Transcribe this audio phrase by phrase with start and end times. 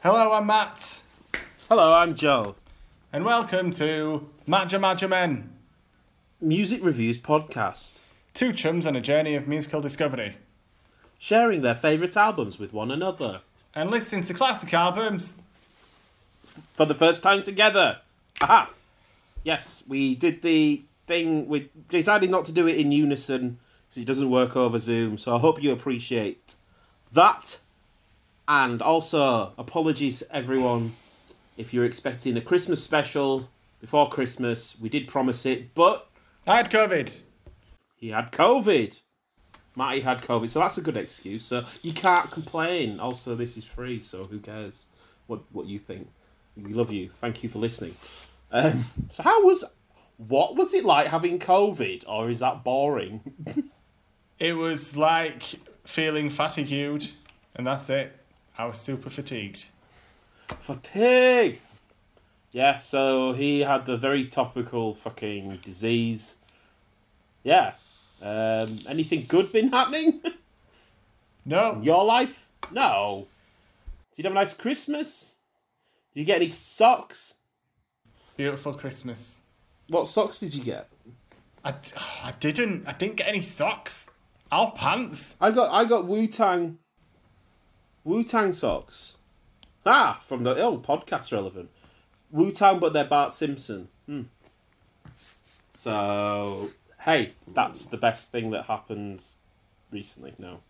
[0.00, 1.00] Hello, I'm Matt,
[1.68, 2.54] Hello, I'm Joe.
[3.12, 5.50] and welcome to Macho Macho Men,
[6.40, 8.00] Music Reviews Podcast,
[8.34, 10.36] two chums on a journey of musical discovery,
[11.18, 13.40] sharing their favourite albums with one another
[13.74, 15.34] and listening to classic albums.
[16.74, 17.98] for the first time together.
[18.40, 18.70] Aha!
[19.44, 21.48] Yes, we did the thing.
[21.48, 23.58] We decided not to do it in unison
[23.88, 25.18] because it doesn't work over Zoom.
[25.18, 26.54] So I hope you appreciate
[27.12, 27.60] that.
[28.46, 30.94] And also, apologies everyone
[31.56, 33.48] if you're expecting a Christmas special
[33.80, 34.76] before Christmas.
[34.80, 36.08] We did promise it, but
[36.46, 37.22] I had COVID.
[37.96, 39.02] He had COVID.
[39.76, 41.44] Matty had COVID, so that's a good excuse.
[41.44, 42.98] So you can't complain.
[42.98, 44.86] Also, this is free, so who cares
[45.26, 46.08] what what you think?
[46.56, 47.10] We love you.
[47.10, 47.94] Thank you for listening.
[48.50, 49.64] Um, so how was
[50.18, 53.22] what was it like having COVID, or is that boring?
[54.38, 55.42] It was like
[55.84, 57.14] feeling fatigued,
[57.56, 58.12] and that's it.
[58.56, 59.64] I was super fatigued.
[60.60, 61.60] Fatigue.
[62.52, 66.36] Yeah, so he had the very topical fucking disease.
[67.42, 67.72] Yeah.
[68.22, 70.22] Um, anything good been happening?
[71.44, 72.50] No, Your life?
[72.70, 73.26] No.
[74.12, 75.36] Did you have a nice Christmas?
[76.12, 77.34] Did you get any socks?
[78.36, 79.37] beautiful Christmas.
[79.88, 80.88] What socks did you get?
[81.64, 81.74] I
[82.24, 82.86] I didn't.
[82.86, 84.08] I didn't get any socks.
[84.50, 85.36] Our pants.
[85.40, 86.78] I got I got Wu Tang
[88.04, 89.18] Wu Tang socks.
[89.84, 91.68] Ah, from the oh podcast relevant.
[92.30, 93.88] Wu Tang, but they're Bart Simpson.
[94.06, 94.22] Hmm.
[95.74, 96.70] So
[97.02, 99.24] hey, that's the best thing that happened
[99.90, 100.34] recently.
[100.38, 100.60] No,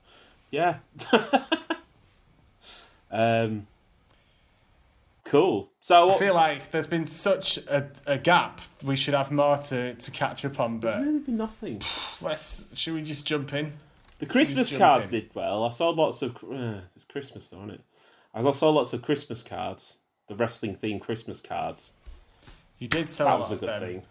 [0.51, 0.79] yeah.
[3.11, 3.69] um.
[5.29, 5.71] Cool.
[5.81, 8.63] So I feel like there's been such a, a gap.
[8.83, 10.79] We should have more to, to catch up on.
[10.79, 11.83] But there's really been nothing.
[12.23, 12.65] let's.
[12.73, 13.75] Should we just jump in?
[14.21, 15.21] The Christmas cards in.
[15.21, 15.65] did well.
[15.65, 16.37] I saw lots of.
[16.43, 17.81] Uh, it's Christmas, though, isn't it?
[18.35, 19.99] I saw lots of Christmas cards.
[20.29, 21.93] The wrestling themed Christmas cards.
[22.79, 23.81] You did sell That a was a good them.
[23.81, 24.03] thing.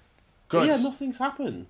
[0.50, 0.68] Good.
[0.68, 1.66] Yeah, nothing's happened.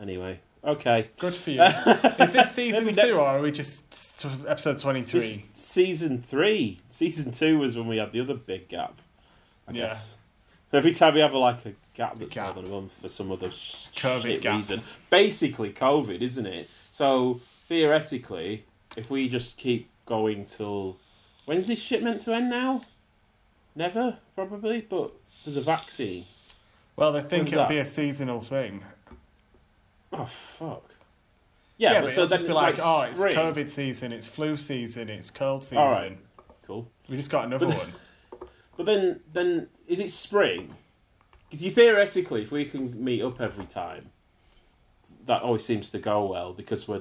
[0.00, 1.10] Anyway, okay.
[1.18, 1.62] Good for you.
[2.18, 5.20] Is this season two or are we just t- episode twenty three?
[5.20, 6.80] This season three.
[6.88, 9.00] Season two was when we had the other big gap.
[9.68, 9.86] I Yeah.
[9.88, 10.18] guess.
[10.72, 12.54] Every time we have a, like a gap that's Gap.
[12.54, 14.56] more than a month for some other COVID shit gap.
[14.56, 16.66] reason, basically COVID, isn't it?
[16.66, 18.64] So theoretically,
[18.96, 20.98] if we just keep going till
[21.46, 22.82] when's this shit meant to end now?
[23.74, 24.80] Never, probably.
[24.82, 25.12] But
[25.44, 26.24] there's a vaccine.
[26.96, 27.68] Well, they think When's it'll that?
[27.70, 28.82] be a seasonal thing.
[30.12, 30.94] Oh fuck.
[31.78, 33.36] Yeah, Yeah, but but so just be like, oh, it's spring.
[33.36, 35.78] COVID season, it's flu season, it's cold season.
[35.78, 36.16] All right.
[36.66, 36.88] Cool.
[37.08, 37.92] We just got another one.
[38.76, 40.74] But then, then is it spring?
[41.48, 44.10] Because you theoretically, if we can meet up every time,
[45.24, 47.00] that always seems to go well because we're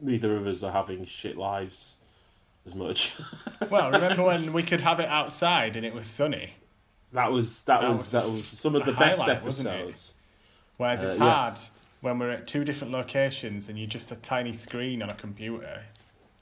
[0.00, 1.96] neither of us are having shit lives
[2.64, 3.16] as much.
[3.68, 6.54] Well, remember when we could have it outside and it was sunny?
[7.12, 9.72] that was that, was, was that was some of the the best highlight, wasn't it?
[9.80, 10.14] episodes.
[10.78, 11.70] Whereas it's Uh, yes.
[12.00, 15.82] When we're at two different locations and you're just a tiny screen on a computer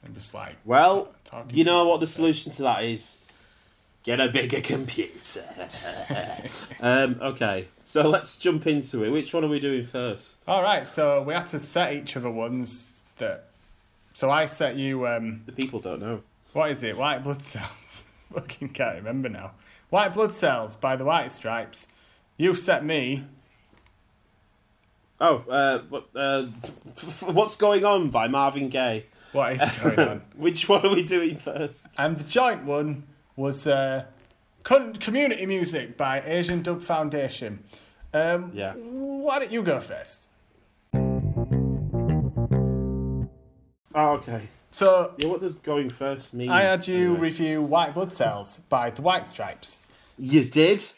[0.03, 0.55] and just like.
[0.65, 1.13] Well,
[1.49, 3.17] you know what the solution to that is?
[4.03, 5.43] Get a bigger computer.
[6.79, 9.09] um, okay, so let's jump into it.
[9.09, 10.37] Which one are we doing first?
[10.47, 13.45] All right, so we had to set each other ones that.
[14.13, 15.05] So I set you.
[15.05, 16.23] Um, The people don't know.
[16.53, 16.97] what is it?
[16.97, 18.03] White blood cells.
[18.33, 19.51] Fucking can't remember now.
[19.89, 21.89] White blood cells by the White Stripes.
[22.37, 23.25] You've set me.
[25.21, 26.43] Oh, uh, what, uh,
[27.25, 29.05] what's going on by Marvin Gaye?
[29.33, 30.21] What is going on?
[30.37, 31.87] Which one are we doing first?
[31.97, 33.03] And the joint one
[33.35, 34.05] was uh,
[34.63, 37.63] Community Music by Asian Dub Foundation.
[38.13, 38.73] Um, Yeah.
[38.75, 40.29] Why don't you go first?
[43.95, 44.43] Oh, okay.
[44.69, 46.49] So Yeah, what does going first mean?
[46.49, 47.19] I had you anyway?
[47.19, 49.81] review White Blood Cells by the White Stripes.
[50.17, 50.91] You did?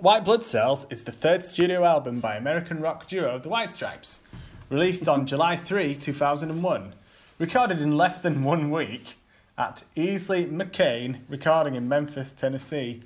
[0.00, 4.22] White Blood Cells is the third studio album by American rock duo The White Stripes,
[4.70, 6.94] released on July 3, 2001.
[7.40, 9.16] Recorded in less than one week
[9.58, 13.02] at Easley McCain Recording in Memphis, Tennessee,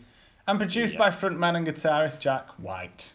[0.47, 3.15] and produced by frontman and guitarist Jack White.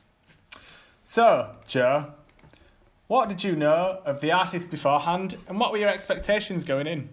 [1.04, 2.14] So, Joe,
[3.06, 7.10] what did you know of the artist beforehand, and what were your expectations going in?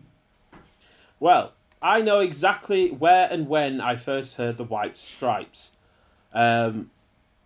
[1.20, 1.52] Well,
[1.82, 5.72] I know exactly where and when I first heard the White Stripes.
[6.34, 6.90] Um,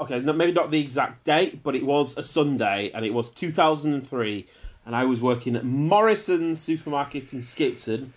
[0.00, 4.46] okay, maybe not the exact date, but it was a Sunday, and it was 2003,
[4.86, 8.12] and I was working at Morrison's supermarket in Skipton.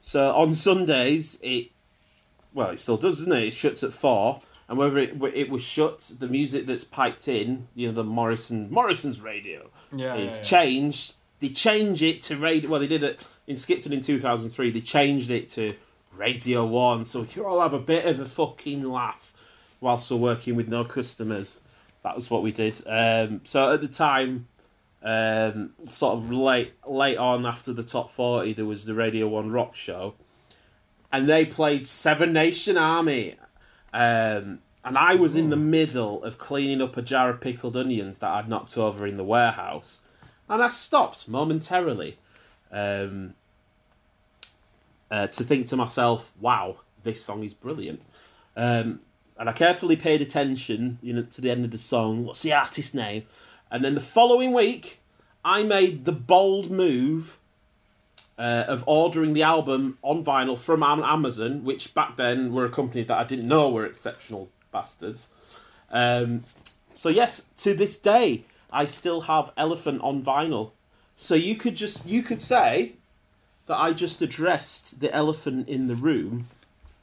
[0.00, 1.68] So on Sundays, it
[2.52, 3.48] well, it still does, doesn't it?
[3.48, 7.66] It shuts at four, and whether it it was shut, the music that's piped in,
[7.74, 10.42] you know, the Morrison Morrison's radio, Yeah, is yeah, yeah.
[10.44, 11.14] changed.
[11.40, 12.70] They changed it to radio.
[12.70, 14.70] Well, they did it in Skipton in two thousand three.
[14.70, 15.74] They changed it to
[16.16, 19.32] Radio One, so we could all have a bit of a fucking laugh
[19.80, 21.60] whilst we're working with no customers.
[22.02, 22.80] That was what we did.
[22.86, 24.48] Um, so at the time,
[25.02, 29.50] um, sort of late late on after the top forty, there was the Radio One
[29.50, 30.14] Rock Show,
[31.12, 33.36] and they played Seven Nation Army,
[33.92, 38.18] um, and I was in the middle of cleaning up a jar of pickled onions
[38.18, 40.00] that I'd knocked over in the warehouse,
[40.48, 42.18] and I stopped momentarily,
[42.72, 43.34] um,
[45.10, 48.02] uh, to think to myself, "Wow, this song is brilliant."
[48.56, 49.00] Um,
[49.38, 52.24] and I carefully paid attention, you know, to the end of the song.
[52.24, 53.24] What's the artist name?
[53.70, 55.00] And then the following week,
[55.44, 57.38] I made the bold move
[58.38, 63.02] uh, of ordering the album on vinyl from Amazon, which back then were a company
[63.04, 65.28] that I didn't know were exceptional bastards.
[65.90, 66.44] Um,
[66.92, 70.72] so yes, to this day, I still have Elephant on vinyl.
[71.16, 72.94] So you could just you could say
[73.66, 76.48] that I just addressed the elephant in the room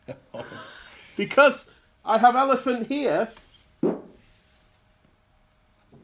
[1.15, 1.71] because
[2.03, 3.29] I have elephant here.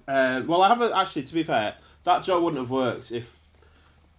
[0.07, 1.23] Uh, well, I haven't actually.
[1.23, 3.39] To be fair, that joke wouldn't have worked if.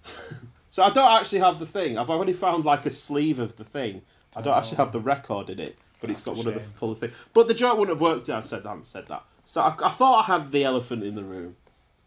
[0.70, 1.98] so I don't actually have the thing.
[1.98, 4.02] I've already found like a sleeve of the thing.
[4.36, 6.60] I don't actually have the record in it, but it's got one a of the
[6.60, 7.10] full thing.
[7.32, 9.25] But the joke wouldn't have worked if I said I said that.
[9.44, 11.56] So I, I thought I had the elephant in the room,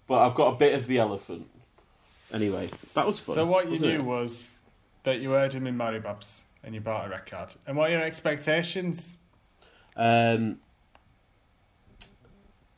[0.07, 1.50] but I've got a bit of the elephant.
[2.31, 3.35] Anyway, that was fun.
[3.35, 4.03] So what you knew it?
[4.03, 4.57] was
[5.03, 7.56] that you heard him in Mary Bob's and you bought a record.
[7.65, 9.18] And what are your expectations?
[10.01, 10.59] Um,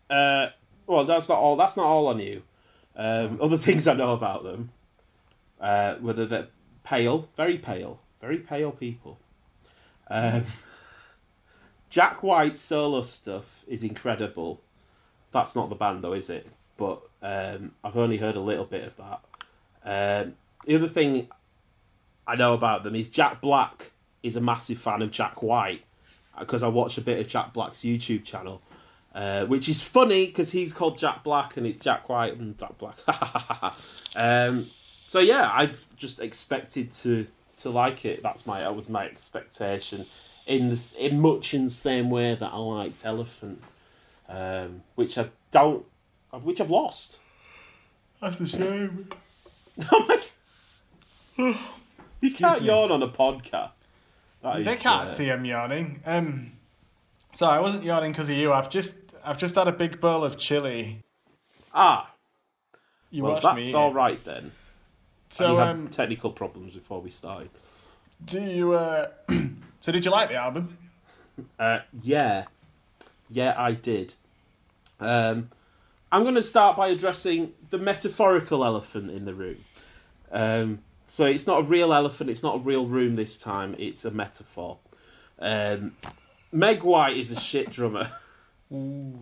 [0.10, 0.50] uh,
[0.86, 1.56] well, that's not all.
[1.56, 2.44] That's not all I knew.
[2.98, 4.72] Um, other things I know about them,
[5.62, 6.50] uh, whether they're
[6.84, 9.20] pale, very pale, very pale people.
[10.10, 10.44] Um,
[11.90, 14.60] Jack White's solo stuff is incredible.
[15.32, 16.48] That's not the band though, is it?
[16.76, 19.22] But um, I've only heard a little bit of that.
[19.86, 20.34] Um,
[20.66, 21.30] the other thing
[22.28, 23.92] I know about them is Jack Black
[24.22, 25.86] is a massive fan of Jack White
[26.40, 28.62] because I watch a bit of Jack Black's YouTube channel,
[29.14, 32.78] uh, which is funny because he's called Jack Black and it's Jack White and Jack
[32.78, 32.96] Black.
[34.16, 34.70] um,
[35.08, 37.28] so yeah, I just expected to
[37.58, 38.24] to like it.
[38.24, 40.06] That's my that was my expectation
[40.46, 43.62] in the, in much in the same way that I liked Elephant,
[44.28, 45.86] um, which I don't,
[46.32, 47.20] which I've lost.
[48.20, 49.10] That's a shame.
[49.92, 50.22] Oh
[51.38, 51.58] my!
[52.22, 52.68] You can't me.
[52.68, 53.93] yawn on a podcast.
[54.44, 56.02] That They is, can't uh, see I'm yawning.
[56.06, 56.52] Um,
[57.34, 58.52] sorry, I wasn't yawning because of you.
[58.54, 58.96] I've just
[59.26, 61.00] I've just had a big bowl of chili.
[61.74, 62.12] Ah,
[63.10, 63.62] You well, watched me.
[63.64, 63.94] that's eat all
[64.24, 64.52] then.
[65.30, 67.50] So um, technical problems before we started.
[68.24, 68.74] do you?
[68.74, 69.08] Uh,
[69.80, 70.78] so did you like the album?
[71.58, 72.46] Uh, yeah,
[73.32, 74.14] yeah, I did.
[75.00, 75.50] Um,
[76.12, 79.66] I'm going to start by addressing the metaphorical elephant in the room.
[80.32, 80.84] Um,
[81.14, 82.32] so it's not a real elephant.
[82.32, 83.76] It's not a real room this time.
[83.78, 84.80] It's a metaphor.
[85.38, 85.96] Um,
[86.52, 88.08] Meg White is a shit drummer.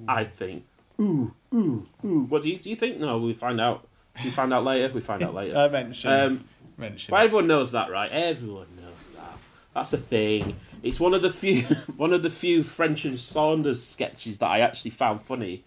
[0.07, 0.63] I think.
[1.01, 2.21] Ooh, ooh, ooh.
[2.29, 2.69] What do you do?
[2.69, 2.97] You think?
[2.97, 3.89] No, we find out.
[4.23, 4.93] We find out later.
[4.93, 5.57] We find out later.
[5.57, 6.13] I mentioned.
[6.13, 6.45] Um,
[6.77, 7.11] mentioned.
[7.11, 8.09] but everyone knows that, right?
[8.09, 9.37] Everyone knows that.
[9.73, 10.55] That's a thing.
[10.83, 11.63] It's one of the few
[11.97, 15.65] one of the few French and Saunders sketches that I actually found funny.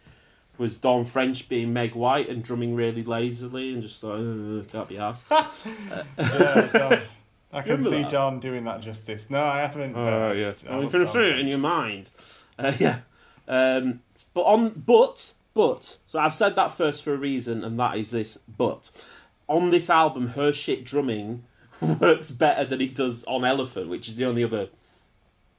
[0.56, 4.88] Was Dawn French being Meg White and drumming really lazily and just like "Ugh, can't
[4.88, 5.26] be asked.
[5.30, 7.00] yeah, John.
[7.52, 8.11] I can see that?
[8.11, 9.30] John doing that justice.
[9.30, 9.96] No, I haven't.
[9.96, 12.11] Oh but yeah, I you can see it in your mind.
[12.58, 13.00] Uh, yeah,
[13.49, 14.00] um,
[14.32, 18.11] but on but but so I've said that first for a reason, and that is
[18.11, 18.38] this.
[18.58, 18.90] But
[19.49, 21.44] on this album, her shit drumming
[21.80, 24.68] works better than it does on Elephant, which is the only other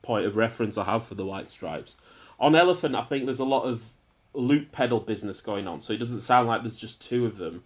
[0.01, 1.95] point of reference I have for the White Stripes.
[2.39, 3.91] On Elephant, I think there's a lot of
[4.35, 7.63] loop pedal business going on, so it doesn't sound like there's just two of them.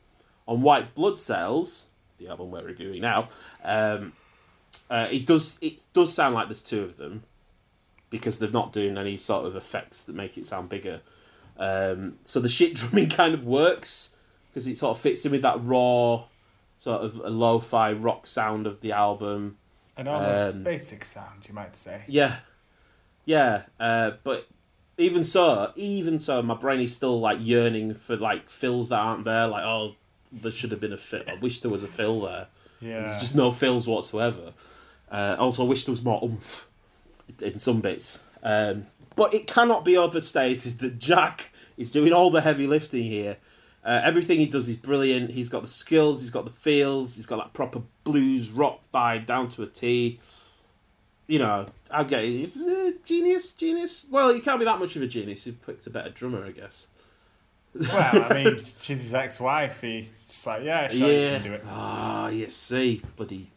[0.48, 3.28] On White Blood Cells, the album we're reviewing now,
[3.64, 4.14] um,
[4.90, 7.24] uh, it does it does sound like there's two of them
[8.10, 11.02] because they're not doing any sort of effects that make it sound bigger.
[11.58, 14.10] Um, so the shit drumming kind of works
[14.50, 16.24] because it sort of fits in with that raw
[16.78, 19.58] sort of a lo-fi rock sound of the album.
[19.98, 22.04] An almost Um, basic sound, you might say.
[22.08, 22.38] Yeah,
[23.26, 23.64] yeah.
[23.80, 24.48] Uh, but
[25.00, 29.26] even so, even so, my brain is still like yearning for like fills that aren't
[29.26, 29.48] there.
[29.48, 29.96] Like, oh,
[30.32, 31.24] there should have been a fill.
[31.28, 32.48] I wish there was a fill there.
[32.82, 33.02] Yeah.
[33.02, 34.54] There's just no fills whatsoever.
[35.12, 36.68] Uh, also, I wish there was more oomph
[37.42, 38.20] in some bits.
[38.44, 43.38] Um, but it cannot be overstated that Jack is doing all the heavy lifting here.
[43.84, 45.32] Uh, everything he does is brilliant.
[45.32, 49.26] He's got the skills, he's got the feels, he's got that proper blues rock vibe
[49.26, 50.20] down to a T.
[51.28, 52.14] you know, It.
[52.14, 54.06] It's uh, genius, genius.
[54.10, 55.44] Well, he can't be that much of a genius.
[55.44, 56.88] He picked a better drummer, I guess.
[57.74, 59.82] Well, I mean, she's his ex-wife.
[59.82, 61.40] He's just like, yeah, sure, you yeah.
[61.40, 61.64] can do it.
[61.68, 63.48] Ah, you see, bloody.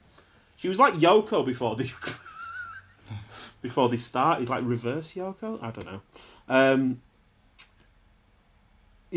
[0.57, 1.93] She was like Yoko before the.
[3.63, 5.63] before they started, like reverse Yoko.
[5.63, 6.01] I don't know.
[6.49, 7.01] Um,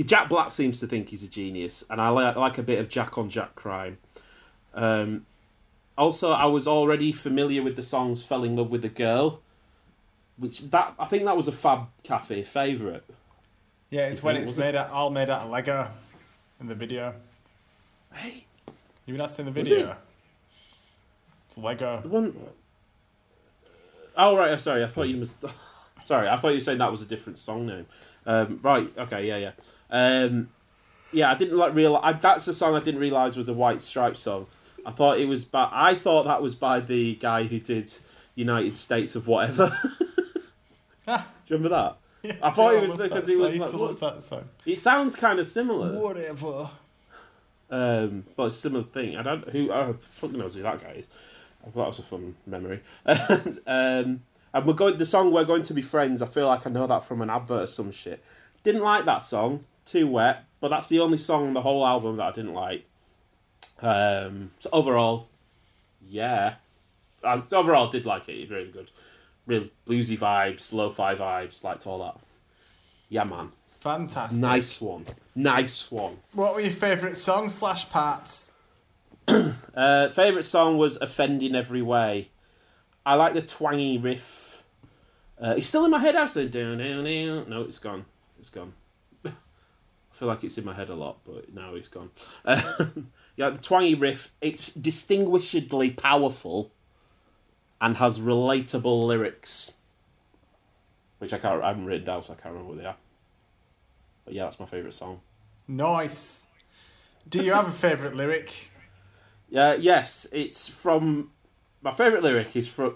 [0.03, 2.89] Jack Black seems to think he's a genius, and I like, like a bit of
[2.89, 3.97] Jack on Jack crime.
[4.73, 5.25] Um,
[5.97, 9.41] also, I was already familiar with the songs "Fell in Love with a Girl,"
[10.37, 13.03] which that I think that was a Fab Cafe favourite.
[13.89, 14.61] Yeah, it's when it's was it?
[14.61, 15.89] made out, all made out of Lego
[16.59, 17.13] in the video.
[18.13, 18.45] Hey,
[19.05, 19.95] You've not seen the video?
[21.45, 22.01] It's Lego.
[22.01, 22.35] the one.
[24.17, 24.83] Oh right, sorry.
[24.83, 25.43] I thought you must.
[26.03, 27.85] sorry, I thought you were saying that was a different song name.
[28.25, 28.91] Um, right.
[28.97, 29.27] Okay.
[29.27, 29.37] Yeah.
[29.37, 29.51] Yeah.
[29.91, 30.49] Um,
[31.11, 31.31] yeah.
[31.31, 31.97] I didn't like real.
[32.01, 34.47] I, that's the song I didn't realize was a White Stripe song.
[34.85, 35.69] I thought it was by.
[35.71, 37.93] I thought that was by the guy who did
[38.35, 39.75] United States of whatever.
[41.07, 41.97] Do you remember that?
[42.23, 44.49] yeah, I thought it was because he was like, to love what's- that song.
[44.65, 45.99] It sounds kind of similar.
[45.99, 46.69] Whatever.
[47.69, 49.17] Um, but it's a similar thing.
[49.17, 51.09] I don't who oh, fucking knows who that guy is.
[51.65, 52.81] I that was a fun memory.
[53.05, 54.21] um,
[54.53, 56.87] and we're going the song "We're Going to Be Friends." I feel like I know
[56.87, 58.23] that from an advert or some shit.
[58.63, 59.65] Didn't like that song.
[59.83, 60.45] Too wet.
[60.59, 62.85] But that's the only song on the whole album that I didn't like.
[63.81, 65.27] Um, so overall,
[66.07, 66.55] yeah,
[67.23, 68.49] I, overall did like it.
[68.49, 68.91] Really good.
[69.45, 71.63] Real bluesy vibes, lo-fi vibes.
[71.63, 72.17] Liked all that.
[73.09, 73.51] Yeah, man.
[73.79, 74.41] Fantastic.
[74.41, 75.05] Nice one.
[75.35, 76.17] Nice one.
[76.33, 78.51] What were your favourite songs slash parts?
[79.75, 82.29] Uh, favorite song was "Offend in Every Way."
[83.05, 84.63] I like the twangy riff.
[85.37, 86.15] Uh, it's still in my head.
[86.15, 87.49] Actually, down, down, down.
[87.49, 88.05] No, it's gone.
[88.39, 88.71] It's gone.
[90.15, 92.09] I feel like it's in my head a lot, but now it's gone.
[92.45, 92.61] Uh,
[93.35, 94.31] yeah, the twangy riff.
[94.39, 96.71] It's distinguishedly powerful,
[97.81, 99.73] and has relatable lyrics,
[101.17, 101.61] which I can't.
[101.61, 102.95] I haven't written down, so I can't remember what they are.
[104.23, 105.19] But yeah, that's my favorite song.
[105.67, 106.47] Nice.
[107.27, 108.71] Do you have a favourite lyric?
[109.49, 111.31] Yeah, yes, it's from
[111.81, 112.95] my favorite lyric is from.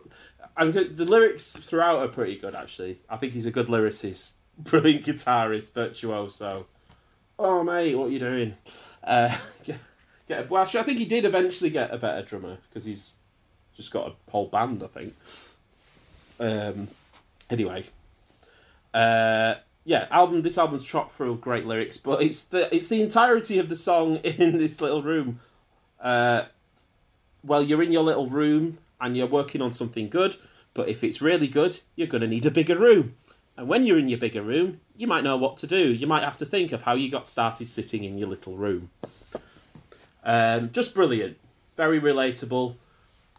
[0.56, 3.02] And the lyrics throughout are pretty good, actually.
[3.10, 6.68] I think he's a good lyricist, brilliant guitarist, virtuoso.
[7.40, 8.56] Oh mate, what are you doing?
[9.04, 9.80] Uh, get,
[10.28, 13.18] get, well, actually, I think he did eventually get a better drummer because he's
[13.76, 14.84] just got a whole band.
[14.84, 15.16] I think.
[16.40, 16.90] Um.
[17.50, 17.86] Anyway.
[18.94, 19.56] Uh.
[19.86, 20.44] Yeah, album.
[20.44, 23.76] This album's chock full of great lyrics, but it's the it's the entirety of the
[23.76, 25.40] song in this little room
[26.02, 26.44] uh,
[27.44, 30.38] well, you're in your little room and you're working on something good,
[30.74, 33.16] but if it's really good, you're to need a bigger room.
[33.60, 35.92] And when you're in your bigger room, you might know what to do.
[35.92, 38.90] You might have to think of how you got started sitting in your little room.
[40.24, 41.36] Um, just brilliant.
[41.76, 42.76] Very relatable.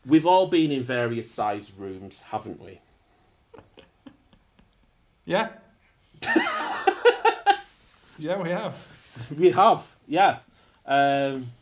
[0.04, 2.80] We've all been in various sized rooms, haven't we?
[5.24, 5.48] Yeah.
[8.18, 8.74] yeah, we have.
[9.34, 10.40] We have, yeah.
[10.84, 11.52] Um,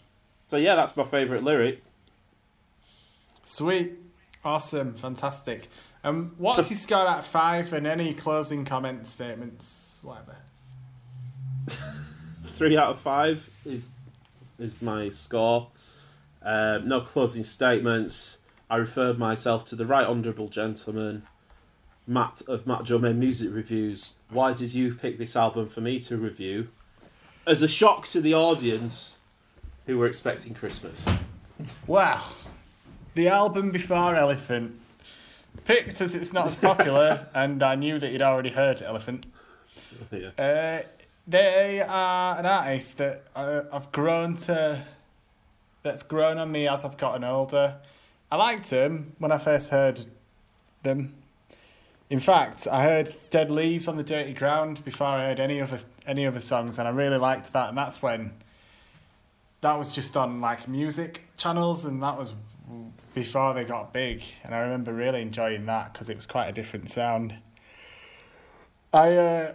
[0.46, 1.84] so, yeah, that's my favourite lyric.
[3.44, 3.92] Sweet.
[4.44, 4.94] Awesome.
[4.94, 5.68] Fantastic.
[6.04, 10.00] Um, what's your score out of five and any closing comment statements?
[10.02, 10.36] Whatever.
[12.52, 13.90] Three out of five is
[14.58, 15.68] is my score.
[16.42, 18.38] Um, no closing statements.
[18.70, 21.22] I referred myself to the right honourable gentleman,
[22.06, 24.14] Matt of Macho Men Music Reviews.
[24.30, 26.68] Why did you pick this album for me to review?
[27.46, 29.18] As a shock to the audience
[29.86, 31.06] who were expecting Christmas.
[31.86, 32.22] Well,
[33.14, 34.78] the album before Elephant,
[35.64, 39.26] picked as it's not as popular, and I knew that you'd already heard Elephant.
[40.10, 40.30] yeah.
[40.38, 40.82] Uh,
[41.26, 44.82] they are an artist that uh, I've grown to.
[45.82, 47.76] That's grown on me as I've gotten older.
[48.30, 50.00] I liked them when I first heard
[50.82, 51.14] them.
[52.10, 55.78] In fact, I heard "Dead Leaves on the Dirty Ground" before I heard any other
[56.06, 57.68] any other songs, and I really liked that.
[57.68, 58.32] And that's when
[59.60, 62.32] that was just on like music channels, and that was
[63.18, 64.22] before they got big.
[64.44, 67.34] And I remember really enjoying that because it was quite a different sound.
[68.92, 69.54] I uh,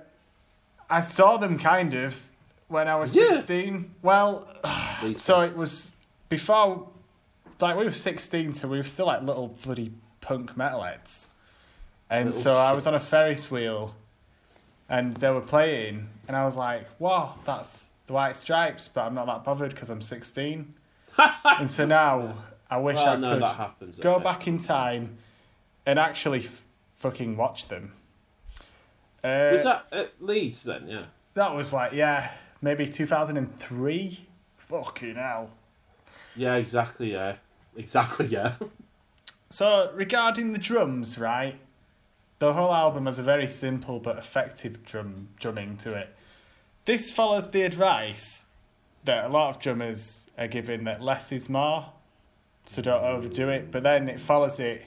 [0.89, 2.29] I saw them kind of
[2.67, 3.34] when I was Yeah.
[3.34, 3.96] 16.
[4.01, 4.48] Well,
[5.01, 5.53] These so bastards.
[5.53, 5.91] it was
[6.29, 6.89] before,
[7.60, 9.91] like, we were 16, so we were still like little bloody
[10.22, 11.27] punk metalheads.
[12.10, 13.00] And Little so I was on a.
[13.00, 13.96] Ferris wheel
[14.89, 19.13] and they were playing, and I was like, wow, that's the White Stripes, but I'm
[19.15, 20.74] not that bothered because I'm 16.
[21.46, 22.36] and so now
[22.74, 23.98] I wish Well, I no, could that happens.
[24.00, 25.18] go back in time
[25.86, 26.63] and actually f-
[26.96, 27.94] fucking watch them.
[29.24, 30.88] Uh, Was that at Leeds then?
[30.88, 31.06] Yeah.
[31.36, 34.25] that was like, yeah, maybe 2003?
[34.58, 35.51] Fucking hell.
[36.36, 37.12] Yeah, exactly.
[37.13, 37.36] Yeah,
[37.77, 38.25] exactly.
[38.27, 38.53] Yeah.
[39.50, 41.60] So regarding the drums, right?
[42.39, 46.10] The whole album has a very simple but effective drum drumming to it.
[46.86, 48.46] This follows the advice
[49.03, 51.86] that a lot of drummers are giving that less is more,
[52.65, 53.72] so don't overdo it.
[53.72, 54.86] But then it follows it,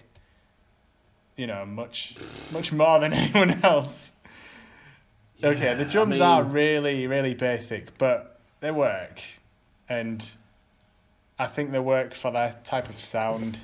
[1.37, 2.15] you know, much
[2.53, 4.13] much more than anyone else.
[5.43, 9.21] okay, the Yeah, I drums are really really basic, but they work,
[9.89, 10.25] and
[11.39, 13.59] I think they work for their type of sound.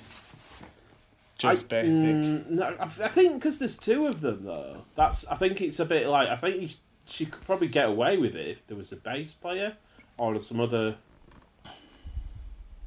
[1.39, 2.05] Just I, basic.
[2.05, 4.85] mm, no, I I think because there's two of them though.
[4.95, 6.69] That's I think it's a bit like I think you,
[7.05, 9.77] she could probably get away with it if there was a bass player
[10.19, 10.97] or some other.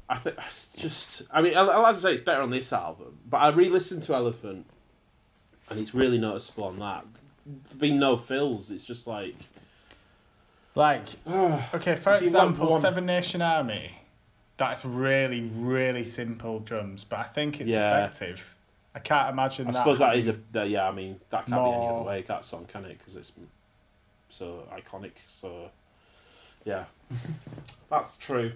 [0.08, 1.22] I think it's just.
[1.32, 4.02] I mean, as I like to say, it's better on this album, but I re-listened
[4.04, 4.66] to Elephant,
[5.68, 7.04] and it's really noticeable on that.
[7.44, 8.70] There's been no fills.
[8.70, 9.34] It's just like
[10.74, 14.02] Like, okay, for If you want example, one- Seven Nation Army,
[14.58, 18.04] that's really, really simple drums, but I think it's Yeah.
[18.04, 18.54] effective.
[18.94, 19.78] I can't imagine I that.
[19.78, 20.88] suppose that is a yeah.
[20.88, 22.22] I mean, that can't be any other way.
[22.22, 22.96] That song can it?
[22.98, 23.32] Because it's
[24.28, 25.12] so iconic.
[25.28, 25.70] So
[26.64, 26.84] yeah,
[27.90, 28.52] that's true.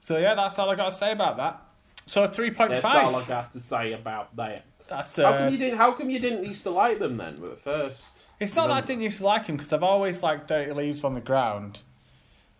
[0.00, 1.62] So, yeah, that's all I got to say about that.
[2.06, 2.68] So, 3.5.
[2.68, 4.64] That's all I got to say about that.
[4.88, 5.76] That's, How come uh, you didn't?
[5.78, 8.26] How come you didn't used to like them then at first?
[8.40, 11.04] It's not that I didn't used to like him, because I've always liked Dirty Leaves
[11.04, 11.80] on the Ground,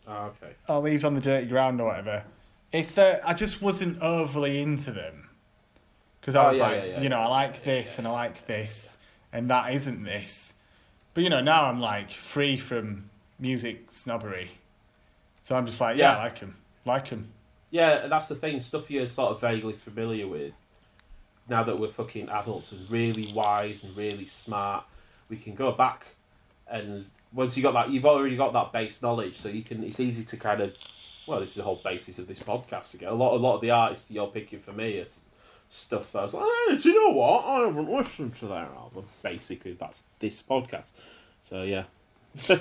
[0.07, 0.53] Oh, okay.
[0.69, 2.25] or Leaves on the Dirty Ground, or whatever.
[2.71, 5.31] It's that I just wasn't overly into them.
[6.21, 7.21] Because I Oh, was yeah, like, yeah, yeah, you know.
[7.21, 8.99] I like this and I like this,
[9.33, 10.53] and that isn't this.
[11.15, 14.51] But, you know, now I'm like free from music snobbery.
[15.43, 16.19] So I'm just like, yeah, Yeah.
[16.19, 16.57] I like him.
[16.89, 17.29] Like him.
[17.71, 18.61] Yeah, that's the thing.
[18.61, 20.55] Stuff you're sort of vaguely familiar with.
[21.49, 24.85] Now that we're fucking adults and really wise and really smart,
[25.29, 26.17] we can go back
[26.71, 29.83] and once you got that, you've already got that base knowledge, so you can.
[29.83, 30.77] It's easy to kind of.
[31.27, 33.11] Well, this is the whole basis of this podcast again.
[33.11, 35.27] A lot, a lot of the artists that you're picking for me is
[35.69, 37.45] stuff that I was like, hey, do you know what?
[37.45, 39.05] I haven't listened to their album.
[39.23, 40.95] Basically, that's this podcast.
[41.43, 41.85] So yeah.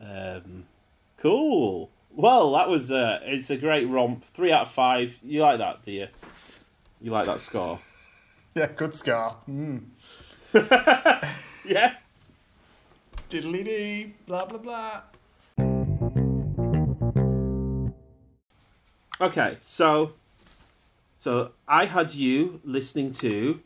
[0.00, 0.66] um,
[1.16, 1.90] cool.
[2.16, 4.24] Well, that was uh, it's a great romp.
[4.24, 5.20] Three out of five.
[5.22, 6.08] You like that, do you?
[7.00, 7.80] You like that score?
[8.54, 9.36] Yeah, good scar.
[9.48, 9.82] Mm.
[11.64, 11.94] Yeah.
[13.30, 15.00] Diddly dee, blah, blah, blah.
[19.20, 20.12] Okay, so
[21.16, 23.60] so I had you listening to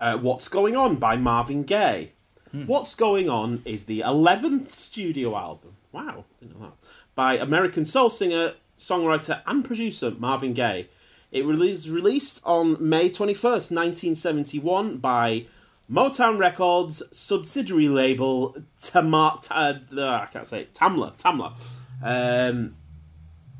[0.00, 2.12] uh, "What's Going On" by Marvin Gaye.
[2.52, 5.74] "What's Going On" is the eleventh studio album.
[5.90, 6.88] Wow, didn't know that.
[7.18, 10.86] By American soul singer, songwriter, and producer Marvin Gaye.
[11.32, 15.46] It was released on May twenty first, nineteen seventy one, by
[15.90, 19.40] Motown Records subsidiary label Tamar.
[19.42, 20.74] Ta- uh, I can't say it.
[20.74, 21.18] Tamla.
[21.18, 21.54] Tamla.
[22.00, 22.76] Um,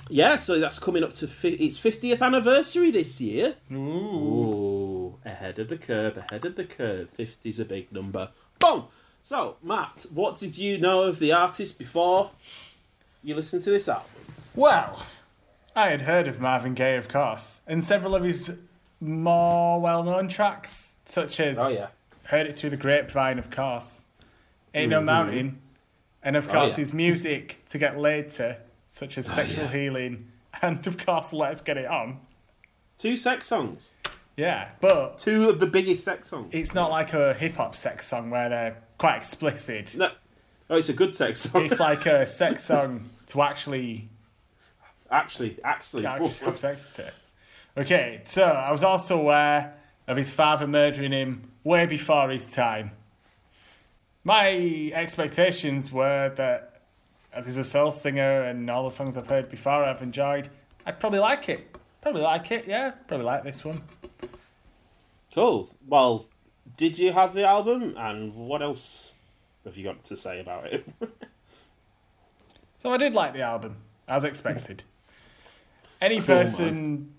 [0.08, 3.56] yeah, so that's coming up to fi- its 50th anniversary this year.
[3.72, 5.18] Ooh.
[5.24, 7.10] ahead of the curve, ahead of the curve.
[7.12, 8.30] 50's a big number.
[8.60, 8.84] Boom!
[9.20, 12.30] So, Matt, what did you know of the artist before
[13.22, 14.06] you listened to this album?
[14.54, 15.06] Well,
[15.74, 18.56] I had heard of Marvin Gaye, of course, and several of his
[19.00, 21.88] more well known tracks, such as Oh, yeah.
[22.24, 24.04] Heard It Through the Grapevine, of course,
[24.74, 25.06] Ain't No mm-hmm.
[25.06, 25.62] Mountain,
[26.22, 26.76] and of oh, course yeah.
[26.78, 29.72] his music to get laid to, such as oh, Sexual yeah.
[29.72, 32.20] Healing, and of course Let's Get It On.
[32.96, 33.94] Two sex songs.
[34.36, 36.54] Yeah, but Two of the biggest sex songs.
[36.54, 39.96] it's not like a hip hop sex song where they're quite explicit.
[39.96, 40.10] No.
[40.70, 41.64] Oh, it's a good sex song.
[41.64, 44.08] It's like a sex song to actually
[45.10, 46.06] actually, actually.
[46.06, 47.12] actually have sex to.
[47.76, 49.74] Okay, so I was also aware
[50.06, 52.90] of his father murdering him way before his time.
[54.24, 56.82] My expectations were that
[57.32, 60.48] as he's a soul singer and all the songs I've heard before I've enjoyed,
[60.84, 61.76] I'd probably like it.
[62.00, 62.92] Probably like it, yeah.
[63.06, 63.82] Probably like this one.
[65.34, 65.68] Cool.
[65.86, 66.26] Well,
[66.76, 67.94] did you have the album?
[67.96, 69.14] And what else
[69.64, 70.92] have you got to say about it?
[72.80, 74.84] So I did like the album, as expected.
[76.00, 77.12] Any person,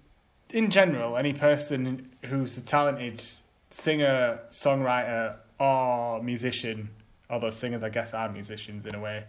[0.51, 3.21] in general, any person who's a talented
[3.69, 6.89] singer, songwriter, or musician,
[7.29, 9.25] although singers, I guess, are musicians in a way,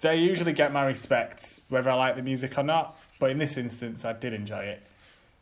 [0.00, 2.96] they usually get my respect, whether I like the music or not.
[3.20, 4.82] But in this instance, I did enjoy it.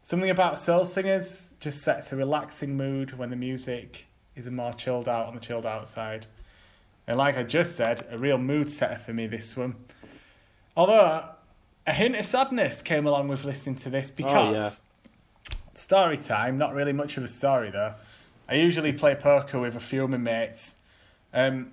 [0.03, 4.73] Something about soul singers just sets a relaxing mood when the music is a more
[4.73, 6.27] chilled out on the chilled out side.
[7.07, 9.75] And like I just said, a real mood setter for me, this one.
[10.77, 11.29] Although,
[11.87, 14.83] a hint of sadness came along with listening to this because
[15.75, 17.95] story time, not really much of a story though.
[18.49, 20.77] I usually play poker with a few of my mates.
[21.33, 21.73] Um,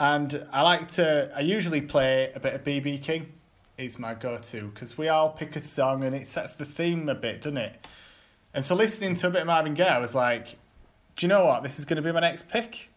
[0.00, 3.32] and I like to, I usually play a bit of BB King.
[3.78, 7.08] It's my go to because we all pick a song and it sets the theme
[7.08, 7.86] a bit, doesn't it?
[8.54, 10.48] And so listening to a bit of Marvin Gaye, I was like,
[11.16, 11.62] do you know what?
[11.62, 12.90] This is going to be my next pick.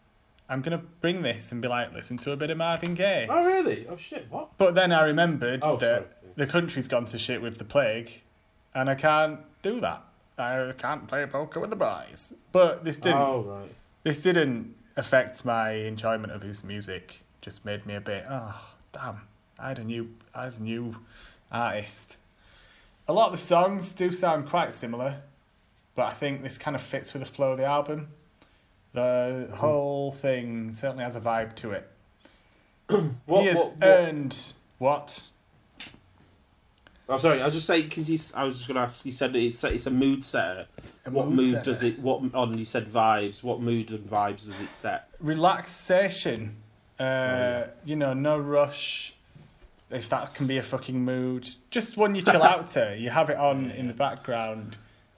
[0.50, 3.26] I'm going to bring this and be like, listen to a bit of Marvin Gaye.
[3.30, 3.86] Oh really?
[3.88, 4.26] Oh shit!
[4.30, 4.48] What?
[4.58, 6.04] But then I remembered Oh, that sorry.
[6.34, 8.10] the country's gone to shit with the plague,
[8.74, 10.02] and I can't do that.
[10.36, 12.34] I can't play poker with the boys.
[12.50, 13.18] But this didn't.
[13.20, 13.70] Oh right.
[14.02, 17.20] This didn't affect my enjoyment of his music.
[17.42, 18.24] Just made me a bit.
[18.28, 19.20] Oh damn!
[19.58, 20.10] I had a new.
[20.34, 20.96] I had a new
[21.52, 22.16] artist.
[23.06, 25.22] A lot of the songs do sound quite similar,
[25.94, 28.08] but I think this kind of fits with the flow of the album.
[28.92, 31.88] The whole thing certainly has a vibe to it.
[33.26, 33.42] What?
[33.42, 35.22] he has what, what- earned what?
[37.08, 37.40] Oh, sorry.
[37.40, 39.04] I was just saying because I was just going to ask.
[39.04, 40.66] You said it's it's a mood setter.
[41.06, 41.64] A what mood mood setter.
[41.64, 41.98] does it?
[41.98, 42.56] What on?
[42.56, 43.42] You said vibes.
[43.42, 45.08] What mood and vibes does it set?
[45.20, 46.56] relaxation.
[46.98, 47.66] Uh, yeah.
[47.84, 49.14] You know, no rush.
[49.90, 52.96] If that can be a fucking mood, just one you chill out to.
[52.96, 54.76] You have it on in the background,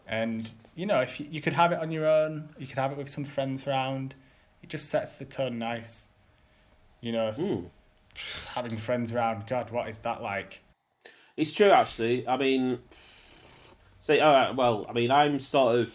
[0.08, 2.92] and you know, if you, you could have it on your own, you could have
[2.92, 4.14] it with some friends around.
[4.62, 6.08] It just sets the tone nice.
[7.00, 7.66] You know, Mm.
[8.54, 9.46] having friends around.
[9.46, 10.62] God, what is that like?
[11.36, 12.26] It's true, actually.
[12.28, 12.78] I mean,
[13.98, 14.54] say, all right.
[14.54, 15.94] Well, I mean, I'm sort of.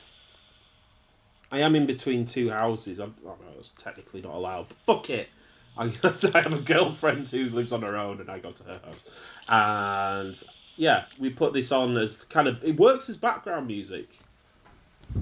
[1.49, 2.99] I am in between two houses.
[2.99, 5.29] I'm, I know it's technically not allowed, but fuck it.
[5.77, 5.85] I,
[6.33, 9.01] I have a girlfriend who lives on her own, and I go to her house,
[9.47, 10.43] and
[10.75, 14.19] yeah, we put this on as kind of it works as background music,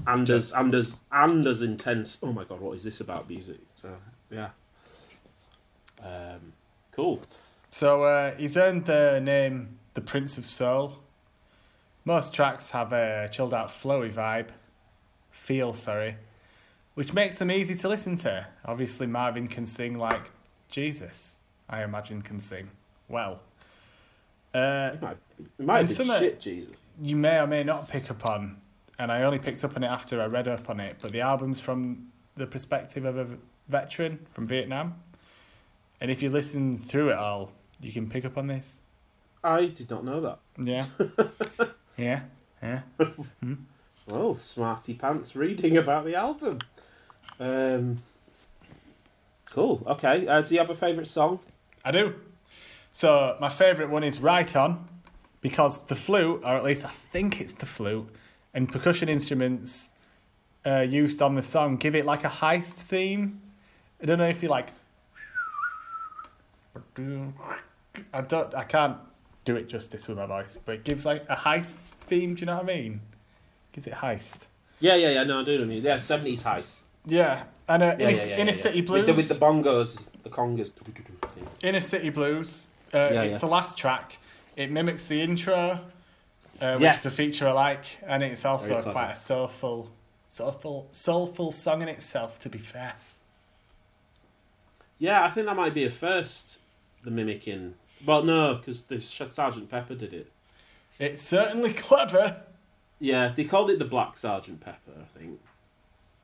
[0.06, 2.18] and as and as and as intense.
[2.22, 3.58] Oh my god, what is this about music?
[3.74, 3.90] So
[4.30, 4.50] yeah,
[6.02, 6.52] um,
[6.92, 7.20] cool.
[7.70, 10.98] So uh, he's earned the name the Prince of Soul.
[12.04, 14.48] Most tracks have a chilled out, flowy vibe,
[15.32, 16.16] feel, sorry,
[16.94, 18.46] which makes them easy to listen to.
[18.64, 20.30] Obviously, Marvin can sing like
[20.68, 22.70] Jesus, I imagine, can sing
[23.08, 23.40] well.
[24.54, 26.72] Uh, It might, be- it might some- shit, Jesus.
[27.02, 28.56] you may or may not pick up on,
[28.98, 31.20] and I only picked up on it after I read up on it, but the
[31.20, 33.26] album's from the perspective of a
[33.68, 34.94] veteran from Vietnam.
[36.00, 38.80] And if you listen through it all, you can pick up on this.
[39.42, 40.38] I did not know that.
[40.58, 40.82] Yeah.
[41.96, 42.20] yeah.
[42.62, 42.80] Yeah.
[44.08, 46.58] Well, smarty pants reading about the album.
[47.38, 47.98] Um,
[49.50, 49.82] cool.
[49.86, 50.26] Okay.
[50.26, 51.40] Uh, do you have a favourite song?
[51.84, 52.14] I do.
[52.92, 54.88] So my favourite one is Right On,
[55.40, 58.08] because the flute, or at least I think it's the flute,
[58.56, 59.90] and percussion instruments
[60.64, 63.40] uh, used on the song give it like a heist theme.
[64.02, 64.70] I don't know if you like.
[68.12, 68.54] I don't.
[68.54, 68.96] I can't
[69.44, 72.34] do it justice with my voice, but it gives like a heist theme.
[72.34, 73.00] Do you know what I mean?
[73.72, 74.48] Gives it heist.
[74.80, 75.24] Yeah, yeah, yeah.
[75.24, 75.58] No, I do know.
[75.58, 75.84] what you mean.
[75.84, 76.82] Yeah, seventies heist.
[77.06, 79.06] Yeah, and uh, Yeah, inner, yeah, yeah, inner city blues.
[79.06, 80.72] with the, with the bongos, the congas.
[81.62, 82.66] Inner City Blues.
[82.92, 84.18] Uh, Yeah, it's the last track.
[84.56, 85.80] It mimics the intro,
[86.60, 87.04] uh, which Yes.
[87.04, 89.90] is a feature I like, and it's also quite a soulful,
[90.28, 92.38] soulful, soulful song in itself.
[92.40, 92.94] To be fair,
[94.98, 96.60] Yeah, I think that might be a first.
[97.04, 97.74] The mimicking.
[98.04, 100.30] Well, no, because the Sergeant Pepper did it.
[100.98, 102.42] it's certainly clever.
[102.98, 105.40] Yeah, they called it the Black Sergeant Pepper, I think.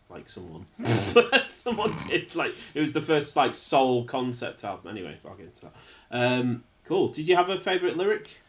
[0.09, 0.67] Like someone,
[1.51, 2.35] someone did.
[2.35, 4.91] Like it was the first like soul concept album.
[4.91, 5.73] Anyway, I'll get into that.
[6.11, 7.09] Um, cool.
[7.09, 8.41] Did you have a favorite lyric?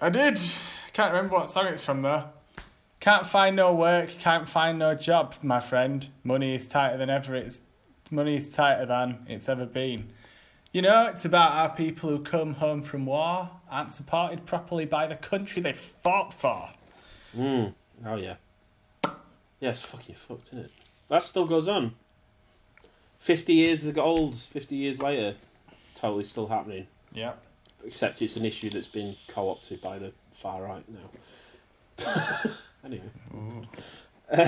[0.00, 0.38] I did.
[0.92, 2.24] Can't remember what song it's from though.
[3.00, 6.06] Can't find no work, can't find no job, my friend.
[6.22, 7.34] Money is tighter than ever.
[7.34, 7.62] It's
[8.10, 10.10] money is tighter than it's ever been.
[10.72, 15.06] You know, it's about our people who come home from war, aren't supported properly by
[15.06, 16.68] the country they fought for.
[17.36, 17.74] Mm.
[18.06, 18.36] Oh yeah.
[19.60, 20.70] Yeah, it's fucking fucked, isn't it?
[21.08, 21.94] That still goes on.
[23.18, 25.36] Fifty years ago old, fifty years later,
[25.94, 26.86] totally still happening.
[27.12, 27.32] Yeah.
[27.84, 31.10] Except it's an issue that's been co-opted by the far right now.
[32.84, 33.08] anyway.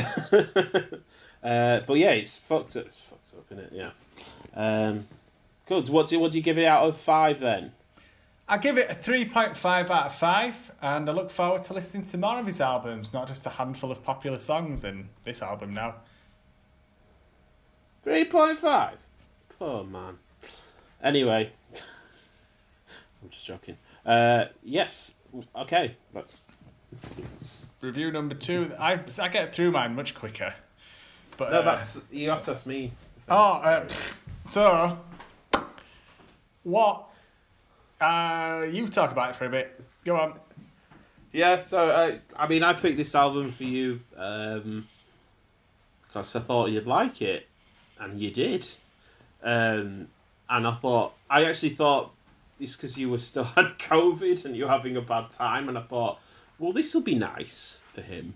[1.43, 2.87] uh, but yeah, it's fucked up.
[2.87, 3.73] It's fucked up, isn't it?
[3.73, 3.91] Yeah.
[4.55, 5.07] Um,
[5.67, 5.89] good.
[5.89, 7.73] What do what do you give it out of five then?
[8.51, 12.19] I give it a 3.5 out of 5, and I look forward to listening to
[12.19, 15.95] more of his albums, not just a handful of popular songs in this album now.
[18.03, 19.01] Three point five.
[19.57, 20.19] Poor man.
[21.01, 21.53] Anyway,
[23.23, 23.77] I'm just joking.
[24.05, 25.15] Uh, yes.
[25.55, 25.97] Okay.
[26.13, 26.41] Let's.
[27.81, 28.71] Review number two.
[28.79, 30.55] I, I get through mine much quicker.
[31.37, 32.93] But, No, uh, that's you have to ask me.
[33.29, 33.89] Oh, uh,
[34.45, 34.99] so
[36.63, 37.07] what?
[38.01, 39.81] Uh, you talk about it for a bit.
[40.05, 40.39] Go on.
[41.33, 41.59] Yeah.
[41.59, 44.87] So uh, I mean, I picked this album for you um,
[46.07, 47.47] because I thought you'd like it,
[47.99, 48.67] and you did.
[49.43, 50.09] Um,
[50.51, 52.13] and I thought I actually thought
[52.61, 55.83] it's because you were still had COVID and you're having a bad time, and I
[55.83, 56.21] thought,
[56.59, 58.35] well, this will be nice for him.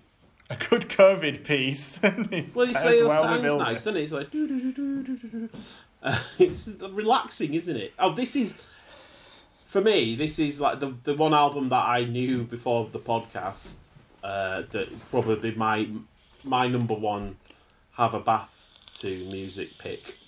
[0.50, 2.00] a good COVID piece.
[2.54, 4.02] Well, you say it sounds nice, doesn't it?
[4.02, 4.28] It's like.
[6.02, 7.92] Uh, it's relaxing, isn't it?
[7.98, 8.66] Oh, this is
[9.64, 10.14] for me.
[10.14, 13.88] This is like the the one album that I knew before the podcast.
[14.22, 15.88] Uh, that probably my
[16.42, 17.36] my number one
[17.92, 20.18] have a bath to music pick.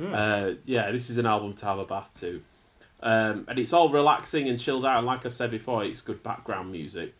[0.00, 2.42] Uh, yeah, this is an album to have a bath to.
[3.02, 4.98] Um, and it's all relaxing and chilled out.
[4.98, 7.14] And like I said before, it's good background music.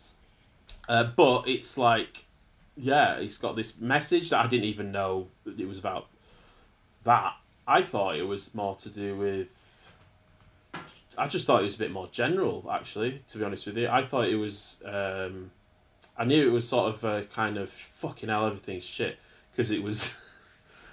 [0.89, 2.25] Uh, but it's like,
[2.77, 6.09] yeah, it's got this message that I didn't even know it was about
[7.05, 7.35] that.
[7.67, 9.93] I thought it was more to do with.
[11.17, 13.89] I just thought it was a bit more general, actually, to be honest with you.
[13.89, 14.83] I thought it was.
[14.85, 15.53] Um,
[16.17, 19.19] I knew it was sort of a kind of fucking hell, everything's shit,
[19.53, 20.17] because it was.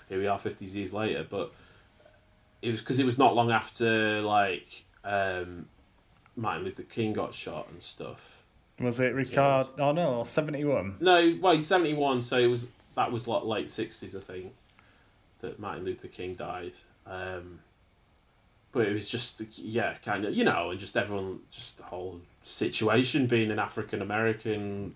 [0.09, 1.53] here we are 50 years later, but
[2.61, 5.67] it was because it was not long after, like, um,
[6.35, 8.43] Martin Luther King got shot and stuff.
[8.79, 9.69] Was it Ricard?
[9.79, 10.97] Oh no, seventy one.
[10.99, 14.53] No, well, seventy one, so it was that was like late sixties, I think,
[15.39, 16.73] that Martin Luther King died.
[17.07, 17.59] Um,
[18.71, 22.21] but it was just yeah, kind of you know, and just everyone, just the whole
[22.43, 24.93] situation being an African American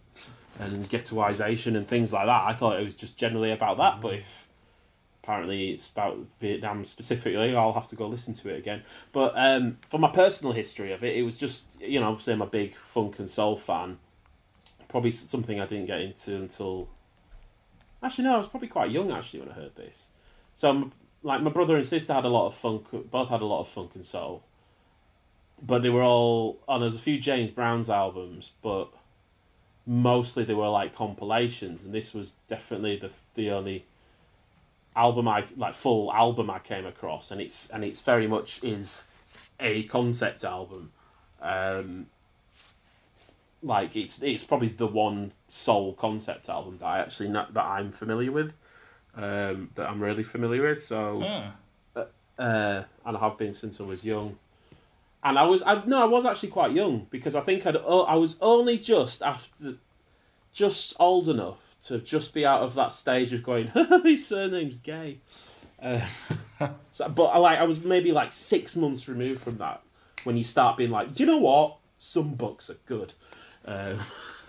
[0.59, 2.43] and ghettoization and things like that.
[2.45, 4.47] I thought it was just generally about that, but if
[5.21, 7.55] apparently it's about Vietnam specifically.
[7.55, 8.83] I'll have to go listen to it again.
[9.11, 12.41] But um, for my personal history of it, it was just you know obviously I'm
[12.41, 13.99] a big funk and soul fan.
[14.87, 16.89] Probably something I didn't get into until.
[18.03, 20.09] Actually, no, I was probably quite young actually when I heard this.
[20.53, 20.91] So,
[21.23, 22.87] like my brother and sister had a lot of funk.
[23.09, 24.43] Both had a lot of funk and soul.
[25.63, 26.59] But they were all.
[26.67, 28.89] Oh, there's a few James Brown's albums, but
[29.85, 33.85] mostly they were like compilations, and this was definitely the the only
[34.95, 39.07] album I like full album I came across, and it's and it's very much is
[39.59, 40.91] a concept album.
[41.41, 42.07] Um,
[43.63, 47.91] like it's it's probably the one sole concept album that I actually know, that I'm
[47.91, 48.53] familiar with,
[49.15, 50.83] um, that I'm really familiar with.
[50.83, 51.21] So,
[51.95, 52.05] uh,
[52.39, 54.37] uh, and I have been since I was young.
[55.23, 58.03] And I was I no I was actually quite young because I think I'd oh,
[58.05, 59.75] I was only just after,
[60.51, 63.67] just old enough to just be out of that stage of going,
[64.03, 65.19] his surname's gay.
[65.81, 66.05] Uh,
[66.91, 69.81] so, but I like I was maybe like six months removed from that
[70.23, 73.13] when you start being like, you know what, some books are good,
[73.65, 73.95] uh,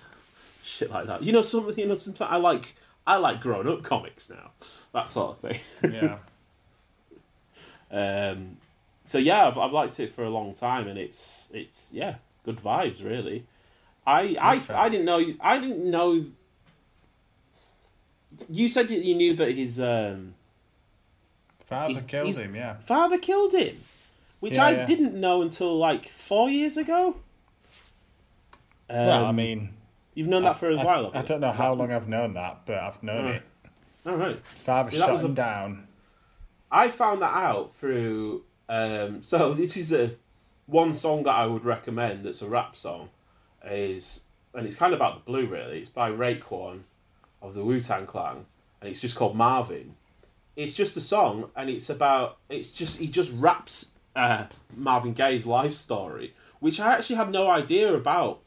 [0.62, 1.22] shit like that.
[1.22, 4.50] You know some You know sometimes I like I like grown up comics now,
[4.92, 5.92] that sort of thing.
[5.92, 6.18] Yeah.
[8.30, 8.56] um.
[9.04, 12.58] So yeah, I've I've liked it for a long time, and it's it's yeah, good
[12.58, 13.46] vibes really.
[14.06, 16.24] I I I didn't know I didn't know
[18.50, 20.34] you said you knew that his um,
[21.66, 22.54] father his, killed his him.
[22.56, 22.76] Yeah.
[22.78, 23.78] Father killed him,
[24.40, 24.84] which Yeah, I yeah.
[24.86, 27.16] didn't know until like four years ago.
[28.90, 29.70] Um, well, I mean,
[30.14, 31.10] you've known that for a I, while.
[31.14, 31.24] I, you?
[31.24, 33.34] don't know how long I've known that, but I've known Right.
[33.36, 33.42] it.
[34.04, 34.36] All right.
[34.64, 35.86] Father Yeah, shot was a- him down.
[36.70, 38.44] I found that out through.
[38.68, 40.12] Um, so this is a
[40.66, 42.24] one song that I would recommend.
[42.24, 43.10] That's a rap song,
[43.64, 45.78] is and it's kind of about the blue really.
[45.78, 46.80] It's by Raekwon
[47.40, 48.46] of the Wu Tang Clan,
[48.80, 49.96] and it's just called Marvin.
[50.54, 54.46] It's just a song, and it's about it's just he just raps uh,
[54.76, 58.40] Marvin Gaye's life story, which I actually had no idea about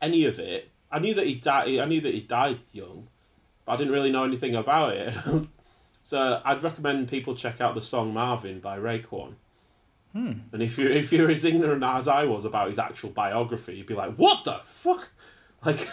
[0.00, 0.70] any of it.
[0.90, 1.78] I knew that he died.
[1.78, 3.08] I knew that he died young,
[3.64, 5.14] but I didn't really know anything about it.
[6.08, 9.34] So I'd recommend people check out the song Marvin by Raekwon.
[10.12, 10.32] Hmm.
[10.52, 13.86] And if you're if you're as ignorant as I was about his actual biography, you'd
[13.86, 15.10] be like, "What the fuck?"
[15.64, 15.88] Like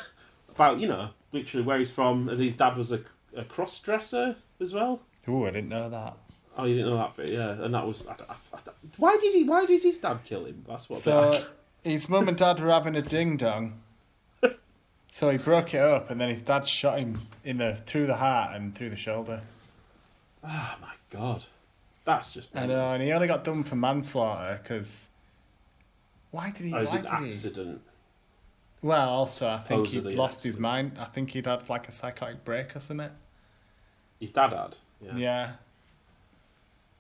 [0.50, 3.02] about you know literally where he's from, and his dad was a,
[3.36, 5.02] a cross dresser as well.
[5.28, 6.18] Oh, I didn't know that.
[6.58, 7.50] Oh, you didn't know that bit, yeah.
[7.64, 8.60] And that was I, I, I,
[8.98, 10.64] why did he why did his dad kill him?
[10.68, 11.00] That's what.
[11.00, 11.46] So
[11.84, 13.82] his mum and dad were having a ding dong.
[15.12, 18.18] So he broke it up, and then his dad shot him in the through the
[18.18, 19.42] heart and through the shoulder.
[20.44, 21.46] oh my god,
[22.06, 22.50] that's just.
[22.56, 25.10] I know, uh, and he only got done for manslaughter because.
[26.32, 26.74] Why did he?
[26.74, 27.26] Oh, it was an did he?
[27.28, 27.82] accident.
[28.82, 30.98] Well, also I think he'd lost his mind.
[31.00, 33.10] I think he'd had like a psychotic break or something.
[34.20, 34.78] His dad had.
[35.02, 35.16] Yeah.
[35.18, 35.52] Yeah,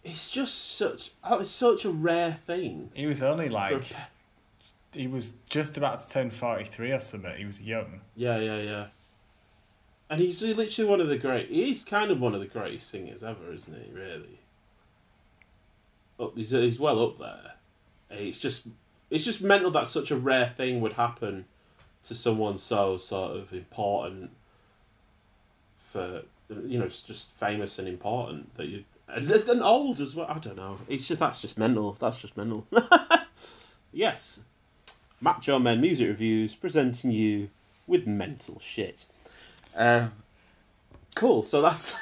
[0.03, 1.11] It's just such.
[1.23, 2.91] Oh, it's such a rare thing.
[2.93, 7.35] he was only like pe- he was just about to turn forty three or something.
[7.37, 8.01] He was young.
[8.15, 8.87] Yeah, yeah, yeah.
[10.09, 11.49] And he's literally one of the great.
[11.49, 13.91] He's kind of one of the greatest singers ever, isn't he?
[13.91, 14.39] Really.
[16.19, 17.53] Up, he's he's well up there.
[18.09, 18.67] And It's just
[19.09, 21.45] it's just mental that such a rare thing would happen
[22.03, 24.31] to someone so sort of important
[25.75, 30.27] for you know just, just famous and important that you and, and old as well.
[30.29, 30.79] I don't know.
[30.87, 31.93] It's just that's just mental.
[31.93, 32.67] That's just mental.
[33.93, 34.41] yes,
[35.21, 37.49] Macho Men Music Reviews presenting you
[37.87, 39.05] with mental shit.
[39.75, 40.11] Um,
[41.15, 41.43] cool.
[41.43, 41.97] So that's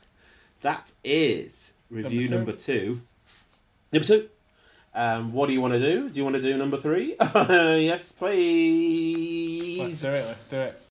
[0.62, 3.02] that is review Number number two.
[3.92, 4.28] Number two.
[4.94, 6.08] Um, what do you want to do?
[6.08, 7.14] Do you want to do number three?
[7.34, 9.78] yes, please.
[9.80, 10.26] Let's do it.
[10.26, 10.82] Let's do it.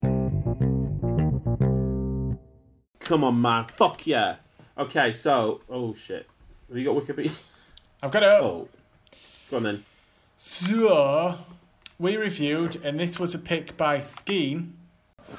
[3.00, 3.66] Come on, man.
[3.76, 4.36] Fuck yeah.
[4.76, 6.26] Okay, so oh shit.
[6.68, 7.40] Have you got Wikipedia?
[8.02, 8.42] I've got it up.
[8.42, 8.68] Oh,
[9.50, 9.84] go on then.
[10.36, 11.38] So,
[11.98, 14.72] we reviewed, and this was a pick by Skeen.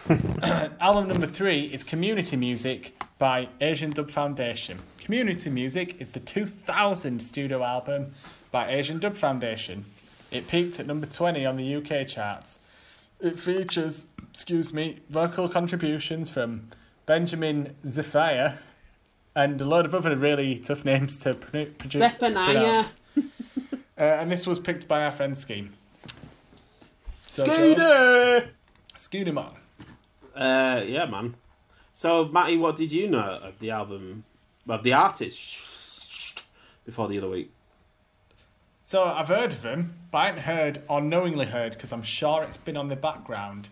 [0.79, 4.79] Album number three is Community Music by Asian Dub Foundation.
[4.97, 8.13] Community Music is the 2000 studio album
[8.49, 9.85] by Asian Dub Foundation.
[10.31, 12.59] It peaked at number 20 on the UK charts.
[13.19, 16.69] It features, excuse me, vocal contributions from
[17.05, 18.57] Benjamin Zephyr
[19.35, 21.99] and a load of other really tough names to pro- produce.
[22.01, 22.85] Zephaniah.
[23.97, 25.73] Uh, and this was picked by our friend Scheme.
[27.25, 28.49] So, Joe, Scooter.
[28.95, 29.51] Scooter man.
[30.33, 31.35] Uh, yeah, man.
[31.99, 34.23] So, Matty, what did you know of the album,
[34.69, 36.45] of the artist,
[36.85, 37.51] before the other week?
[38.83, 42.41] So I've heard of him, but I haven't heard or knowingly heard because I'm sure
[42.41, 43.67] it's been on the background.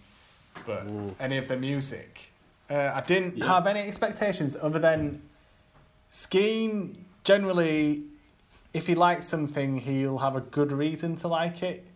[0.65, 0.89] But
[1.21, 2.33] any of the music,
[2.69, 3.45] uh, I didn't Yeah.
[3.45, 5.21] have any expectations other than
[6.11, 6.97] Skeen.
[7.23, 8.03] Generally,
[8.73, 11.87] if he likes something, he'll have a good reason to like it.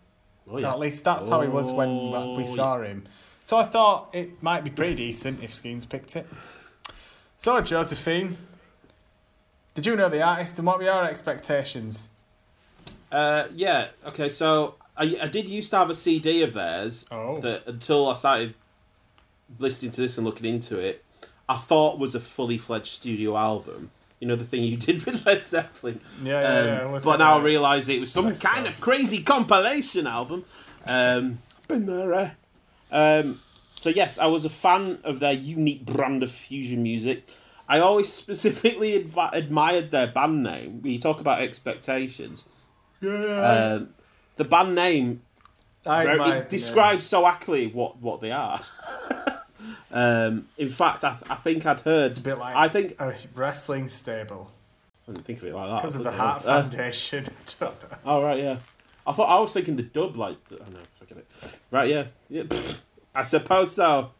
[0.49, 3.03] Oh, At least that's how he was when Oh, we saw him.
[3.43, 6.25] So I thought it might be pretty decent if Skeens picked it.
[7.37, 8.37] So Josephine,
[9.73, 12.09] did you know the artist and what were your expectations?
[13.11, 13.87] Uh, yeah.
[14.07, 14.29] Okay.
[14.29, 17.39] So I, I did used to have a CD of theirs Oh.
[17.41, 18.53] that until I started
[19.59, 21.03] listening to this and looking into it,
[21.49, 23.89] I thought was a fully fledged studio album.
[24.19, 25.99] You know the thing you did with Led Zeppelin.
[26.23, 26.99] Yeah, yeah, Um, yeah.
[27.03, 28.75] But now I realise it was some best kind of?
[28.75, 30.45] of crazy compilation album.
[30.85, 32.13] Um, been there.
[32.13, 32.29] eh?
[32.91, 33.41] Um,
[33.75, 37.29] so yes, I was a fan of their unique brand of fusion music.
[37.67, 40.81] I always specifically advi- admired their band name.
[40.81, 42.43] We talk about expectations,
[43.01, 43.11] Yeah,
[43.79, 43.93] um,
[44.35, 45.21] the band name
[45.85, 48.61] I very, describes so accurately what, what they are.
[49.91, 52.11] um, in fact, I, th- I think I'd heard.
[52.11, 54.51] It's a bit like I think a wrestling stable
[55.07, 55.75] I didn't think of it like that.
[55.81, 57.25] because of the Hart uh, Foundation.
[58.05, 58.57] Oh right, yeah.
[59.05, 61.27] I thought I was thinking the dub, like oh no, forget it.
[61.71, 62.43] Right, yeah, yeah.
[62.43, 62.81] pfft,
[63.15, 64.11] I suppose so.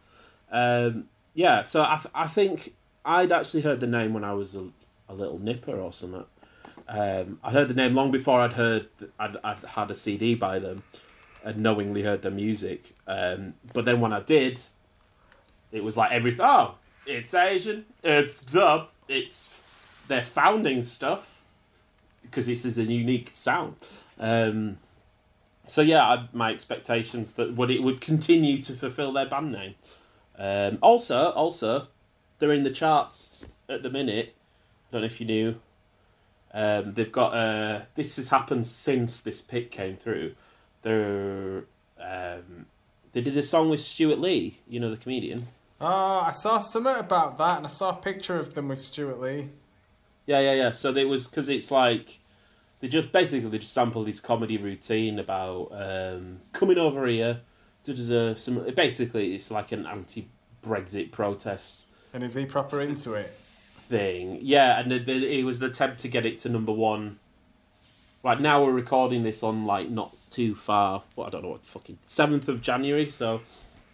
[0.52, 2.74] Um, yeah, so I, th- I think
[3.06, 4.67] I'd actually heard the name when I was a,
[5.08, 6.26] a little nipper or something.
[6.88, 10.60] Um, I heard the name long before I'd heard I'd, I'd had a CD by
[10.60, 10.84] them,
[11.44, 12.94] and knowingly heard their music.
[13.08, 14.60] Um, but then when I did,
[15.72, 16.46] it was like everything.
[16.46, 17.86] Oh, it's Asian.
[18.04, 18.89] It's dub.
[19.08, 19.63] It's
[20.08, 21.41] their founding stuff
[22.22, 23.76] because this is a unique sound.
[24.21, 24.77] Um,
[25.65, 29.75] so yeah, I, my expectations that would it would continue to fulfill their band name.
[30.38, 31.88] Um, also, also,
[32.39, 34.36] they're in the charts at the minute.
[34.89, 35.60] I don't know if you knew.
[36.53, 40.36] Um, they've got uh, this has happened since this pick came through.
[40.81, 41.65] They're
[41.99, 42.67] um,
[43.13, 45.47] they did a song with Stewart Lee, you know the comedian.
[45.79, 49.19] oh, I saw something about that, and I saw a picture of them with Stewart
[49.19, 49.49] Lee.
[50.25, 50.71] Yeah, yeah, yeah.
[50.71, 52.19] So it was because it's like
[52.82, 57.41] they just basically they just sampled his comedy routine about um, coming over here.
[57.84, 63.13] Da, da, da, some basically it's like an anti-Brexit protest And is he proper into
[63.13, 63.32] it?
[63.91, 64.39] thing.
[64.41, 67.20] Yeah, and it, it was the attempt to get it to number one.
[68.24, 71.04] Right now we're recording this on like not too far.
[71.15, 73.10] What I don't know what fucking seventh of January.
[73.10, 73.41] So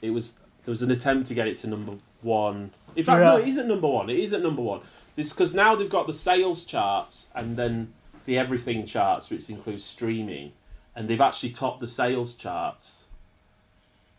[0.01, 0.33] it was
[0.65, 2.71] there was an attempt to get it to number one.
[2.95, 4.09] In fact, no, it isn't number one.
[4.09, 4.81] It isn't number one.
[5.15, 7.93] This because now they've got the sales charts and then
[8.27, 10.51] the everything charts, which includes streaming,
[10.95, 13.05] and they've actually topped the sales charts.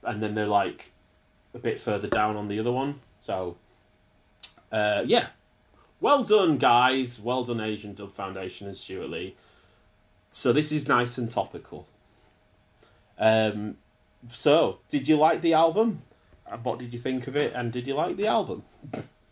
[0.03, 0.93] And then they're like
[1.55, 3.01] a bit further down on the other one.
[3.21, 3.57] So
[4.73, 5.29] uh, yeah,
[6.01, 7.21] well done, guys.
[7.21, 9.37] Well done, Asian Dub Foundation and Stewart Lee.
[10.31, 11.87] So this is nice and topical.
[13.19, 13.77] Um,
[14.31, 16.03] so did you like the album?
[16.63, 17.53] What did you think of it?
[17.55, 18.65] And did you like the album?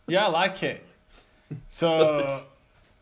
[0.07, 0.85] Yeah, I like it.
[1.69, 2.29] So,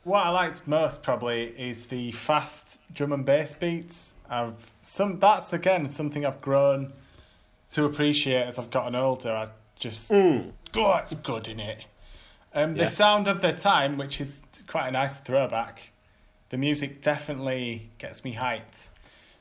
[0.04, 4.14] what I liked most probably is the fast drum and bass beats.
[4.28, 6.92] I've some that's again something I've grown
[7.70, 9.32] to appreciate as I've gotten older.
[9.32, 9.48] I
[9.78, 10.52] just oh,
[11.02, 11.86] it's good in it.
[12.54, 12.84] Um, Yeah.
[12.84, 15.90] The sound of the time, which is quite a nice throwback.
[16.50, 18.88] The music definitely gets me hyped.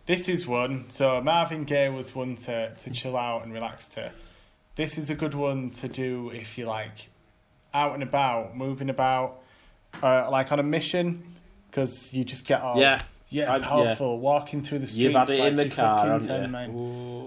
[0.05, 0.89] This is one.
[0.89, 4.11] So Marvin Gaye was one to to chill out and relax to.
[4.75, 7.09] This is a good one to do if you like
[7.73, 9.41] out and about, moving about,
[10.01, 11.23] uh, like on a mission,
[11.69, 12.99] because you just get all Yeah.
[13.29, 13.67] Yeah, I- yeah.
[13.67, 14.19] powerful.
[14.19, 15.03] Walking through the streets.
[15.03, 16.51] You've had it like in the car, ten.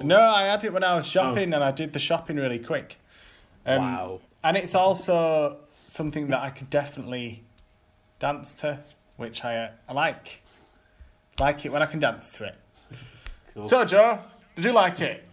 [0.05, 2.99] No, I had it when I was shopping, and I did the shopping really quick.
[3.65, 4.21] Um, Wow.
[4.45, 7.43] And it's also something that I could definitely
[8.21, 8.79] dance to,
[9.17, 10.43] which I uh, I like.
[11.41, 12.57] Like it when I can dance to it.
[13.55, 13.67] Cool.
[13.67, 14.21] So, Joe,
[14.55, 15.25] did you like it?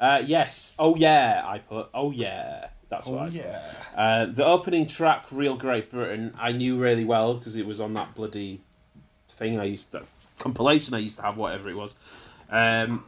[0.00, 0.72] Uh, yes.
[0.78, 1.42] Oh yeah.
[1.44, 1.90] I put.
[1.92, 2.68] Oh yeah.
[2.88, 3.08] That's.
[3.08, 3.32] Oh put.
[3.32, 3.62] yeah.
[3.96, 7.92] Uh, the opening track, "Real Great Britain," I knew really well because it was on
[7.92, 8.62] that bloody
[9.28, 10.04] thing I used to
[10.38, 11.96] compilation I used to have, whatever it was.
[12.50, 13.04] Um,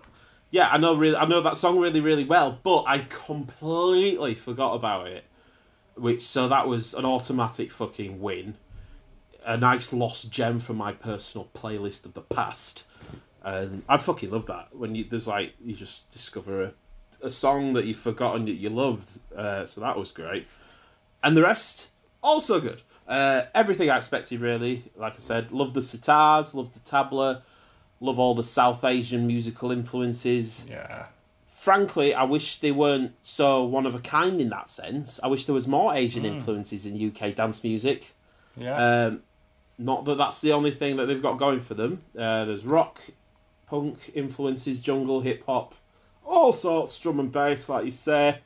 [0.51, 4.75] yeah, I know really, I know that song really, really well, but I completely forgot
[4.75, 5.25] about it.
[5.95, 8.55] Which so that was an automatic fucking win,
[9.45, 12.85] a nice lost gem from my personal playlist of the past.
[13.43, 16.73] And I fucking love that when you there's like you just discover a,
[17.23, 19.19] a song that you've forgotten that you loved.
[19.35, 20.47] Uh, so that was great,
[21.23, 21.91] and the rest
[22.23, 22.83] also good.
[23.07, 24.85] Uh, everything I expected really.
[24.97, 27.43] Like I said, love the sitars, love the tabla,
[28.01, 30.67] love all the South Asian musical influences.
[30.71, 31.07] Yeah.
[31.49, 35.21] Frankly, I wish they weren't so one of a kind in that sense.
[35.23, 38.13] I wish there was more Asian influences in UK dance music.
[38.57, 38.77] Yeah.
[38.77, 39.23] Um,
[39.77, 42.03] not that that's the only thing that they've got going for them.
[42.17, 43.01] Uh, there's rock,
[43.67, 45.75] punk influences, jungle, hip hop,
[46.25, 48.39] all sorts, drum and bass, like you say.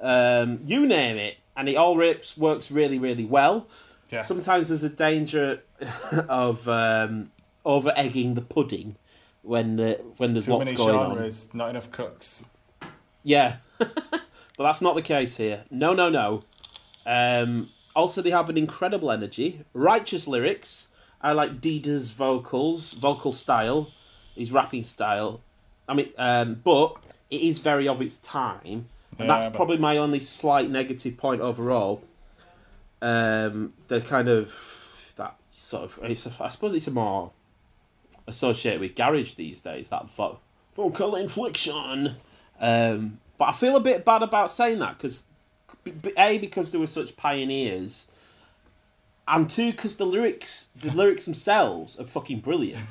[0.00, 3.66] Um, you name it, and it all rips, works really, really well.
[4.10, 4.28] yes.
[4.28, 5.62] Sometimes there's a danger
[6.28, 7.30] of um,
[7.64, 8.96] over egging the pudding
[9.42, 11.16] when the when there's Too lots many going on.
[11.16, 12.44] genres, not enough cooks.
[13.22, 14.22] Yeah, but
[14.58, 15.64] that's not the case here.
[15.70, 16.42] No, no, no.
[17.04, 20.88] Um, also, they have an incredible energy, righteous lyrics.
[21.20, 23.90] I like Deeder's vocals, vocal style,
[24.34, 25.42] his rapping style.
[25.88, 26.96] I mean, um, but
[27.30, 28.86] it is very of its time,
[29.18, 32.02] and that's but- probably my only slight negative point overall.
[33.02, 37.32] Um, the kind of that sort of, it's, I suppose it's a more
[38.26, 39.88] associated with garage these days.
[39.88, 40.38] That vo-
[40.76, 42.16] vocal inflection.
[42.60, 45.24] Um, but I feel a bit bad about saying that because,
[46.16, 48.06] a because they were such pioneers,
[49.26, 52.84] and two because the lyrics, the lyrics themselves are fucking brilliant,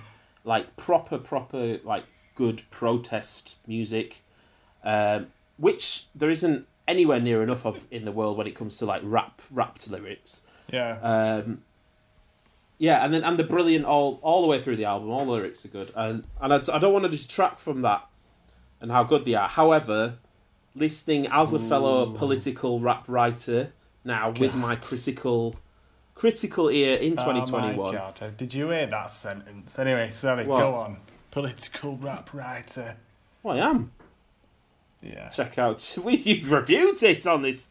[0.43, 2.05] like proper, proper, like
[2.39, 4.21] good protest music,
[4.85, 5.27] um,
[5.57, 9.01] which there isn't anywhere near enough of in the world when it comes to like
[9.03, 10.39] rap, rapped lyrics.
[10.71, 10.93] Yeah.
[11.01, 11.63] Um,
[12.77, 15.09] yeah, and then and the brilliant all all the way through the album.
[15.11, 18.07] All the lyrics are good, and and I, I don't want to detract from that
[18.79, 19.49] and how good they are.
[19.49, 20.15] However,
[20.75, 23.73] listening as a fellow political rap writer
[24.05, 25.55] now with my critical
[26.15, 27.91] critical ear in twenty twenty Oh my.
[27.91, 28.37] God.
[28.37, 29.77] Did you hear that sentence?
[29.77, 30.59] Anyway, sorry, What?
[30.59, 30.97] go on.
[31.31, 32.97] Political rap writer.
[33.43, 33.91] well, I am.
[35.01, 35.29] Yeah.
[35.29, 37.69] Check out we you've reviewed it on this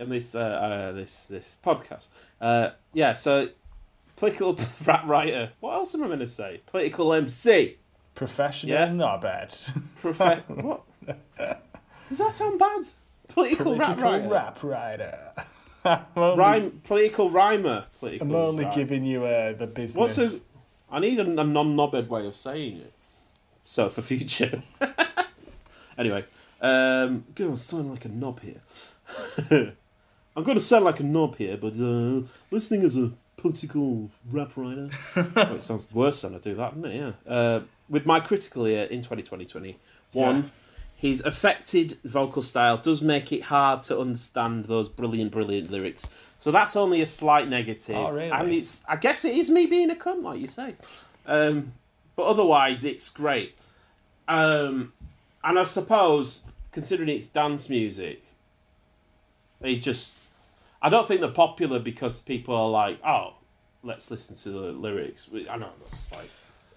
[0.00, 2.08] on this uh, uh, this this podcast.
[2.40, 3.48] Uh, yeah, so
[4.16, 4.56] political
[4.86, 5.50] rap writer.
[5.60, 6.60] What else am I going to say?
[6.66, 7.76] Political MC.
[8.14, 8.92] Professional, Yeah.
[8.92, 9.50] not bad.
[9.50, 10.82] Profe- what?
[12.08, 12.82] Does that sound bad?
[13.28, 14.28] Political, rap Political writer.
[14.28, 15.32] rap writer.
[16.16, 17.86] Only, Rhyme, political rhymer.
[17.98, 18.74] Political I'm only rhyme.
[18.74, 19.96] giving you uh, the business.
[19.96, 20.30] What's a?
[20.90, 22.92] I need a, a non-nobbed way of saying it.
[23.64, 24.62] So for future.
[25.98, 26.24] anyway,
[26.60, 28.60] um, gonna sound like a knob here.
[30.36, 34.90] I'm gonna sound like a knob here, but uh, listening as a political rap writer,
[35.16, 36.96] oh, it sounds worse when I do that, doesn't it?
[37.26, 37.32] Yeah.
[37.32, 39.76] Uh, with my critical ear in 2020,
[40.12, 40.42] one, Yeah.
[40.94, 46.06] his affected vocal style does make it hard to understand those brilliant, brilliant lyrics.
[46.38, 47.96] So that's only a slight negative.
[47.96, 48.30] Oh, really?
[48.30, 50.74] And it's, I guess it is me being a cunt, like you say.
[51.26, 51.72] Um,
[52.20, 53.56] but otherwise, it's great.
[54.28, 54.92] Um,
[55.42, 58.22] and I suppose, considering it's dance music,
[59.58, 60.18] they just.
[60.82, 63.36] I don't think they're popular because people are like, oh,
[63.82, 65.30] let's listen to the lyrics.
[65.50, 66.28] I know that's like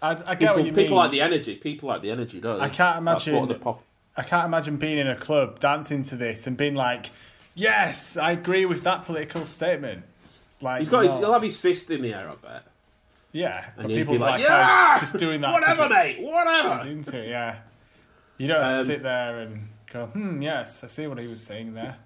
[0.02, 0.96] I, I get people, what you people mean.
[0.96, 1.56] like the energy.
[1.56, 2.66] People like the energy, don't they?
[2.66, 3.84] I can't imagine- pop.
[4.16, 7.10] I can't imagine being in a club dancing to this and being like,
[7.56, 10.04] "Yes, I agree with that political statement."
[10.62, 12.64] Like, He's got his he'll have his fist in the air, I bet.
[13.34, 15.52] Yeah, And he'd people like, like, yeah, just doing that.
[15.52, 16.88] whatever, mate, whatever.
[16.88, 17.58] into it, yeah.
[18.38, 21.74] You don't Um, sit there and go, "Hmm, yes, I see what he was saying
[21.74, 21.98] there."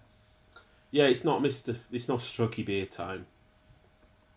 [0.90, 1.76] Yeah, it's not Mister.
[1.92, 3.28] It's not Strucky Beer time.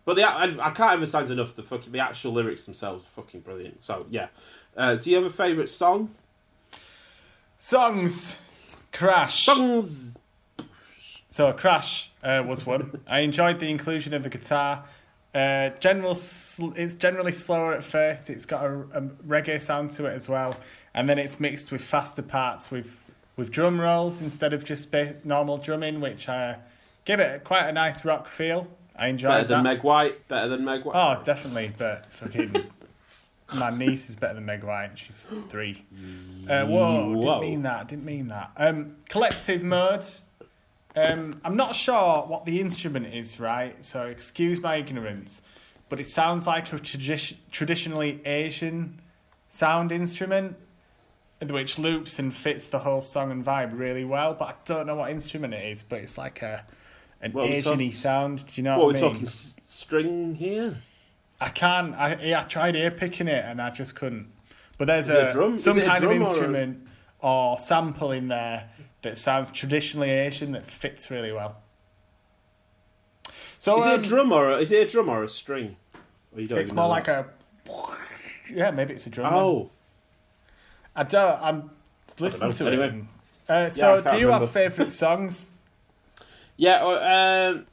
[0.05, 3.41] But the I, I can't emphasize enough the fucking the actual lyrics themselves are fucking
[3.41, 3.83] brilliant.
[3.83, 4.27] So yeah,
[4.77, 6.13] uh, do you have a favourite song?
[7.57, 8.37] Songs,
[8.91, 9.43] Crash.
[9.45, 10.17] Songs.
[11.29, 12.99] So Crash uh, was one.
[13.07, 14.83] I enjoyed the inclusion of the guitar.
[15.33, 18.29] Uh, general, sl- it's generally slower at first.
[18.29, 20.57] It's got a, a reggae sound to it as well,
[20.93, 22.97] and then it's mixed with faster parts with
[23.37, 26.55] with drum rolls instead of just ba- normal drumming, which uh,
[27.05, 28.67] give it quite a nice rock feel.
[28.97, 29.75] I enjoyed Better than that.
[29.75, 30.27] Meg White.
[30.27, 30.95] Better than Meg White.
[30.95, 32.53] Oh, definitely, but fucking
[33.55, 34.97] my niece is better than Meg White.
[34.97, 35.85] She's three.
[36.49, 37.21] Uh, whoa, Whoa.
[37.21, 37.87] didn't mean that.
[37.87, 38.51] Didn't mean that.
[38.57, 40.05] Um, collective mode.
[40.95, 43.83] Um, I'm not sure what the instrument is, right?
[43.83, 45.41] So excuse my ignorance,
[45.89, 48.99] but it sounds like a tradi- traditionally Asian
[49.49, 50.57] sound instrument,
[51.41, 54.33] which loops and fits the whole song and vibe really well.
[54.33, 55.83] But I don't know what instrument it is.
[55.83, 56.65] But it's like a
[57.21, 58.45] an Well, Asian-y sound.
[58.47, 59.11] Do you know What, what, we're I mean?
[59.13, 60.75] talking s- string here?
[61.39, 61.95] I can't.
[61.95, 64.27] I yeah, I tried ear picking it and I just couldn't.
[64.77, 65.55] But there's a, a drum?
[65.57, 66.87] some kind of drum or a- instrument
[67.19, 68.67] or, sample in there
[69.01, 71.57] that sounds traditionally Asian that fits really well.
[73.59, 75.75] So Is it um, a drum or a, is it a drum or a string?
[76.35, 77.27] Or you don't It's more like that?
[77.69, 77.95] a.
[78.51, 79.31] Yeah, maybe it's a drum.
[79.31, 79.41] then.
[79.41, 79.69] Oh,
[80.95, 81.41] I don't.
[81.41, 81.69] I'm
[82.19, 83.03] listening to Anyway.
[83.47, 83.51] it.
[83.51, 84.45] Uh, so, can't do you remember.
[84.45, 85.51] have favourite songs?
[86.57, 86.83] yeah.
[86.83, 87.65] uh, Um,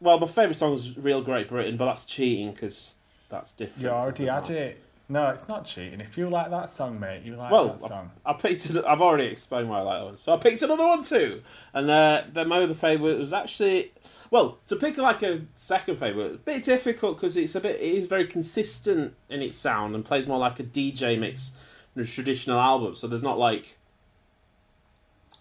[0.00, 2.94] well, my favourite song is "Real Great Britain," but that's cheating because
[3.28, 3.82] that's different.
[3.82, 4.82] You already had it.
[5.10, 6.02] No, it's not cheating.
[6.02, 8.10] If you like that song, mate, you like Well, that song.
[8.26, 8.66] I picked.
[8.68, 11.42] It, I've already explained why I like that one, so I picked another one too.
[11.72, 13.92] And uh, then my other favourite was actually,
[14.30, 17.76] well, to pick like a second favourite, a bit difficult because it's a bit.
[17.76, 21.52] It is very consistent in its sound and plays more like a DJ mix
[21.94, 22.94] than a traditional album.
[22.94, 23.78] So there's not like.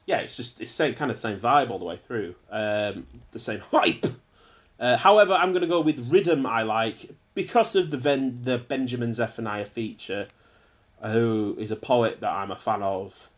[0.06, 2.36] Yeah, it's just it's same kind of same vibe all the way through.
[2.50, 4.06] Um, the same hype.
[4.80, 6.46] Uh, however, I'm going to go with Riddim.
[6.46, 10.28] I like because of the Ven- the Benjamin Zephaniah feature
[11.06, 13.30] who is a poet that I'm a fan of.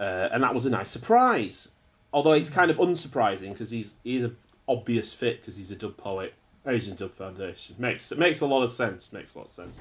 [0.00, 1.68] Uh, and that was a nice surprise.
[2.12, 4.36] Although it's kind of unsurprising because he's he's an
[4.68, 6.34] obvious fit because he's a dub poet.
[6.66, 9.12] Asian Dub Foundation makes it makes a lot of sense.
[9.12, 9.80] Makes a lot of sense.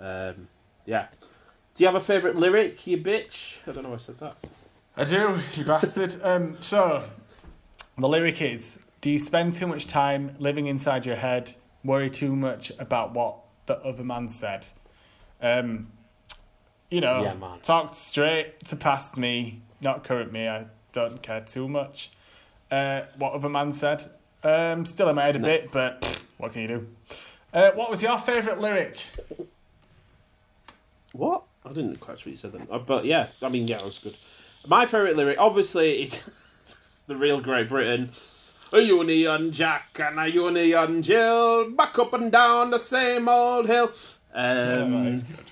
[0.00, 0.48] Um,
[0.84, 1.06] yeah.
[1.74, 3.66] Do you have a favourite lyric, you bitch?
[3.68, 4.36] I don't know why I said that.
[4.96, 6.16] I do, you bastard.
[6.22, 7.04] Um, so,
[7.96, 11.54] the lyric is Do you spend too much time living inside your head,
[11.84, 14.66] worry too much about what the other man said?
[15.40, 15.92] Um,
[16.90, 17.58] you know, Yeah, man.
[17.62, 20.46] talk straight to past me, not current me.
[20.48, 22.10] I don't care too much.
[22.70, 24.04] Uh, what other man said?
[24.42, 26.88] Um, still in my head a bit, but what can you do?
[27.52, 29.04] Uh, what was your favourite lyric?
[31.12, 31.44] What?
[31.64, 32.66] I didn't quite what you said then.
[32.70, 34.16] Uh, But yeah, I mean, yeah, it was good.
[34.66, 36.28] My favourite lyric, obviously, is
[37.06, 38.10] the real Great Britain.
[38.74, 43.66] A uni and Jack and a Union Jill, back up and down the same old
[43.66, 43.92] hill.
[44.32, 45.44] Um, is good.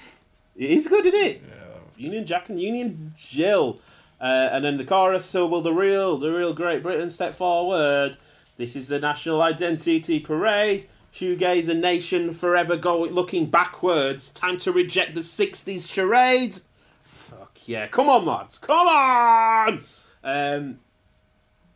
[0.57, 1.43] It is good, isn't it?
[1.47, 3.79] Yeah, Union Jack and Union Jill.
[4.19, 8.17] Uh, and then the chorus, so will the real, the real Great Britain step forward.
[8.57, 10.87] This is the National Identity Parade.
[11.13, 14.31] Shoegaze a nation forever going looking backwards.
[14.31, 16.59] Time to reject the 60s charade.
[17.03, 17.87] Fuck yeah.
[17.87, 18.59] Come on, lads.
[18.59, 19.85] Come on!
[20.23, 20.79] Um,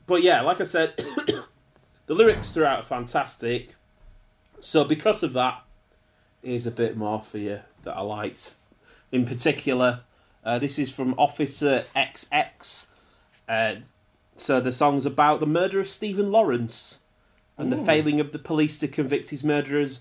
[0.06, 0.96] but yeah, like I said,
[2.06, 3.74] the lyrics throughout are fantastic.
[4.60, 5.62] So because of that,
[6.42, 8.56] here's a bit more for you that I liked.
[9.12, 10.00] In particular,
[10.44, 12.86] uh, this is from Officer XX.
[13.48, 13.74] Uh,
[14.36, 17.00] so the song's about the murder of Stephen Lawrence
[17.56, 20.00] and the failing of the police to convict his murderers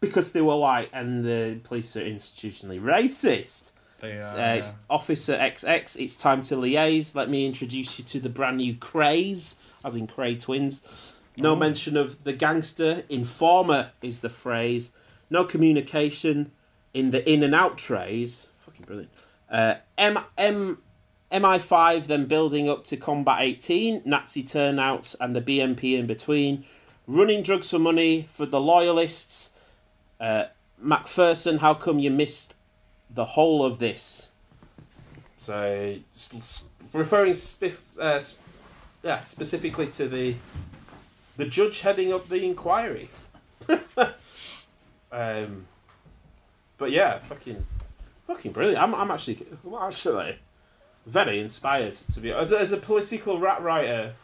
[0.00, 3.72] because they were white and the police are institutionally racist.
[4.00, 5.96] They are, Uh, it's Officer XX.
[6.00, 7.14] It's time to liaise.
[7.14, 10.82] Let me introduce you to the brand new Krays, as in Kray twins.
[11.36, 13.04] No mention of the gangster.
[13.08, 14.90] Informer is the phrase.
[15.30, 16.50] No communication
[16.94, 18.48] in the in and out trays.
[18.58, 19.10] Fucking brilliant.
[19.50, 20.78] Uh, M M
[21.30, 26.64] MI5 then building up to Combat 18, Nazi turnouts, and the BNP in between.
[27.06, 29.50] Running drugs for money for the loyalists.
[30.20, 30.44] Uh,
[30.78, 32.54] Macpherson, how come you missed
[33.10, 34.30] the whole of this?
[35.36, 35.96] So,
[36.92, 38.20] referring spif- uh,
[39.02, 40.36] yeah, specifically to the
[41.36, 43.08] the judge heading up the inquiry.
[45.12, 45.66] um,
[46.76, 47.64] but yeah, fucking,
[48.26, 48.82] fucking brilliant.
[48.82, 50.36] I'm, I'm actually, I'm actually
[51.06, 54.14] very inspired to be as a, as a political rat writer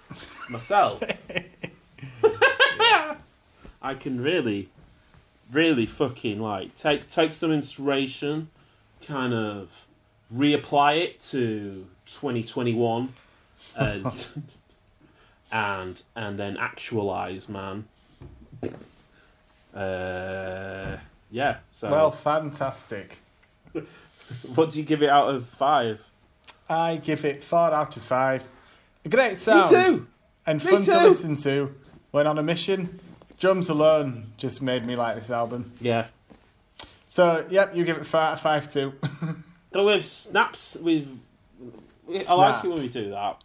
[0.50, 1.02] myself.
[3.82, 4.68] I can really,
[5.52, 8.50] really fucking like take take some inspiration,
[9.02, 9.86] kind of
[10.34, 13.12] reapply it to 2021,
[13.76, 14.28] and
[15.52, 17.86] and and then actualize, man.
[19.74, 20.96] Uh,
[21.30, 21.56] yeah.
[21.70, 23.18] So, well, fantastic.
[24.54, 26.08] what do you give it out of five?
[26.68, 28.42] I give it four out of five.
[29.04, 29.70] A great sound.
[29.70, 30.06] Me too.
[30.46, 31.74] And Me fun to listen to
[32.10, 33.00] when on a mission.
[33.40, 35.72] Drums alone just made me like this album.
[35.80, 36.06] Yeah.
[37.14, 38.92] So, yep, you give it five, five too.
[39.70, 41.06] Though with snaps, with
[42.28, 43.40] I like it when we do that.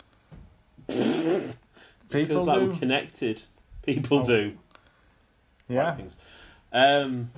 [0.89, 1.55] It
[2.09, 2.65] People feels like do.
[2.71, 3.43] we're connected.
[3.83, 4.25] People Oh.
[4.25, 4.57] do.
[5.67, 5.93] yeah.
[5.93, 6.17] Things.
[6.73, 7.29] Um,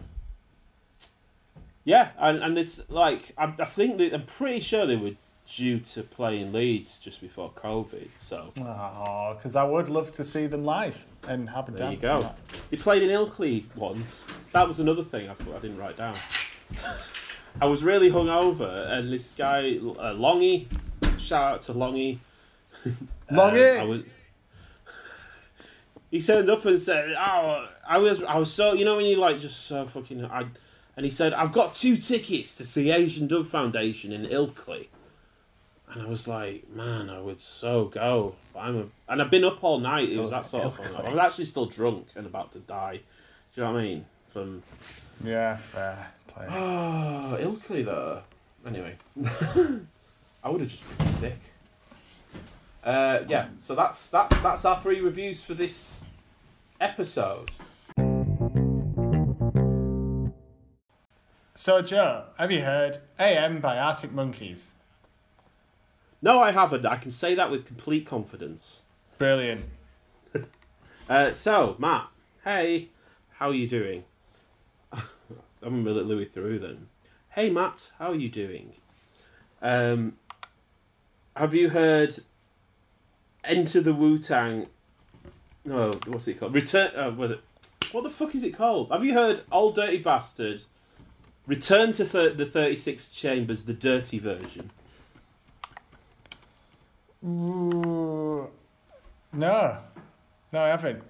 [1.83, 5.15] Yeah, and and this like I, I think that I'm pretty sure they were
[5.45, 8.07] due to play in Leeds just before COVID.
[8.15, 11.97] So Oh, because I would love to see them live and have a there you
[11.97, 12.01] dance.
[12.01, 12.15] go.
[12.15, 12.37] and that.
[12.69, 14.25] They played in Ilkley once.
[14.53, 16.15] That was another thing I thought I didn't write down.
[17.61, 20.67] I was really hungover, and this guy uh, Longy,
[21.17, 22.19] shout out to Longy.
[23.31, 23.75] Longy!
[23.75, 24.03] Um, I was.
[26.09, 29.15] He turned up and said, "Oh, I was, I was so, you know, when you
[29.17, 30.45] like just so fucking, I."
[30.97, 34.87] And he said, "I've got two tickets to see Asian Dub Foundation in Ilkley."
[35.91, 39.43] And I was like, "Man, I would so go." But I'm a, and I've been
[39.43, 40.09] up all night.
[40.09, 40.95] It was that sort of thing.
[40.95, 43.01] I was actually still drunk and about to die.
[43.53, 44.05] Do you know what I mean?
[44.27, 44.63] From
[45.23, 46.47] Yeah, fair play.
[46.49, 48.23] oh, Ilkley though.
[48.65, 48.95] Anyway,
[50.43, 51.39] I would have just been sick.
[52.83, 56.05] Uh, yeah, so that's that's that's our three reviews for this
[56.79, 57.51] episode.
[61.53, 64.73] So, Joe, have you heard AM by Arctic Monkeys?
[66.21, 66.85] No, I haven't.
[66.85, 68.83] I can say that with complete confidence.
[69.17, 69.65] Brilliant.
[71.09, 72.07] Uh, so, Matt,
[72.45, 72.87] hey,
[73.33, 74.05] how are you doing?
[74.93, 76.87] I'm gonna let Louis through then.
[77.31, 78.71] Hey, Matt, how are you doing?
[79.61, 80.13] Um,
[81.35, 82.15] have you heard
[83.43, 84.67] Enter the Wu Tang?
[85.65, 86.55] No, what's it called?
[86.55, 86.95] Return.
[86.95, 87.41] Uh, what,
[87.91, 88.89] what the fuck is it called?
[88.89, 90.63] Have you heard Old Dirty Bastard?
[91.45, 94.69] Return to thir- the 36 Chambers, the dirty version.
[97.23, 98.49] Ooh.
[99.33, 99.77] No.
[100.51, 101.03] No, I haven't.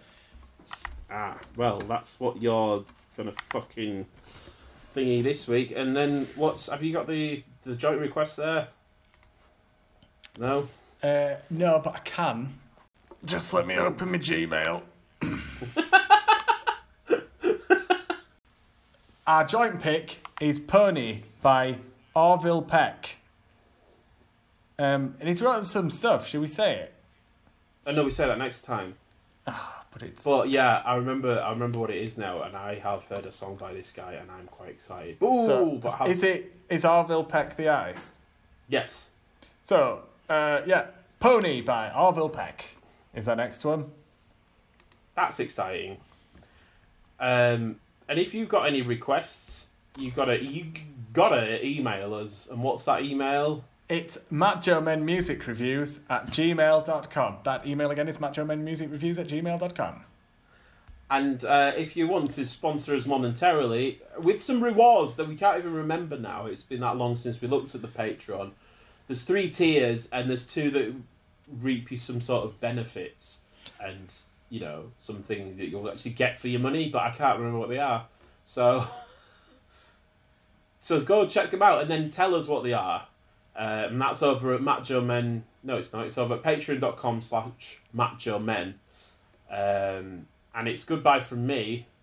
[1.10, 2.84] Ah, well, that's what you're
[3.18, 4.06] gonna fucking
[4.96, 5.74] thingy this week.
[5.76, 8.68] And then what's have you got the the joint request there?
[10.38, 10.70] No.
[11.02, 12.54] Uh, no, but I can.
[13.26, 14.84] Just let me open my Gmail.
[19.28, 21.78] Our joint pick is Pony by
[22.16, 23.18] Orville Peck.
[24.82, 26.28] Um, and he's written some stuff.
[26.28, 26.94] Should we say it?
[27.86, 28.96] I know we say that next time.
[29.46, 33.04] But it's But yeah, I remember I remember what it is now, and I have
[33.06, 35.18] heard a song by this guy, and I'm quite excited.
[35.22, 38.18] Ooh, so, but is it is Orville Peck the artist?
[38.70, 39.12] yes,
[39.64, 40.88] So uh, yeah,
[41.20, 42.76] Pony by Orville Peck
[43.14, 43.92] is that next one.
[45.14, 45.98] that's exciting.
[47.20, 47.76] Um,
[48.08, 49.68] and if you've got any requests,
[49.98, 50.72] you gotta you
[51.12, 52.48] gotta email us.
[52.50, 53.66] And what's that email?
[53.92, 57.40] It's Matt Joe Men Music Reviews at gmail.com.
[57.44, 60.06] That email again is Matt Joe Men Music Reviews at gmail.com.
[61.10, 65.58] And uh, if you want to sponsor us momentarily, with some rewards that we can't
[65.58, 68.52] even remember now, it's been that long since we looked at the Patreon.
[69.10, 70.96] There's three tiers, and there's two that
[71.60, 73.42] reap you some sort of benefits,
[73.78, 74.14] and
[74.50, 76.88] you know something that you'll actually get for your money.
[76.88, 78.06] But I can't remember what they are.
[78.46, 78.86] So,
[80.80, 83.08] so go check them out, and then tell us what they are.
[83.56, 85.44] Uh, and that's over at Matt Joe Men.
[85.64, 86.06] No, it's not.
[86.06, 88.80] It's over at patreon.com slash Matt Joe Men.
[89.50, 91.88] Um, and it's goodbye from me.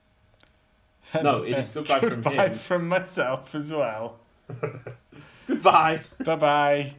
[1.23, 2.55] No, it is goodbye from Goodbye him.
[2.59, 4.19] from myself as well.
[5.47, 6.03] Goodbye.
[6.23, 6.93] Bye bye.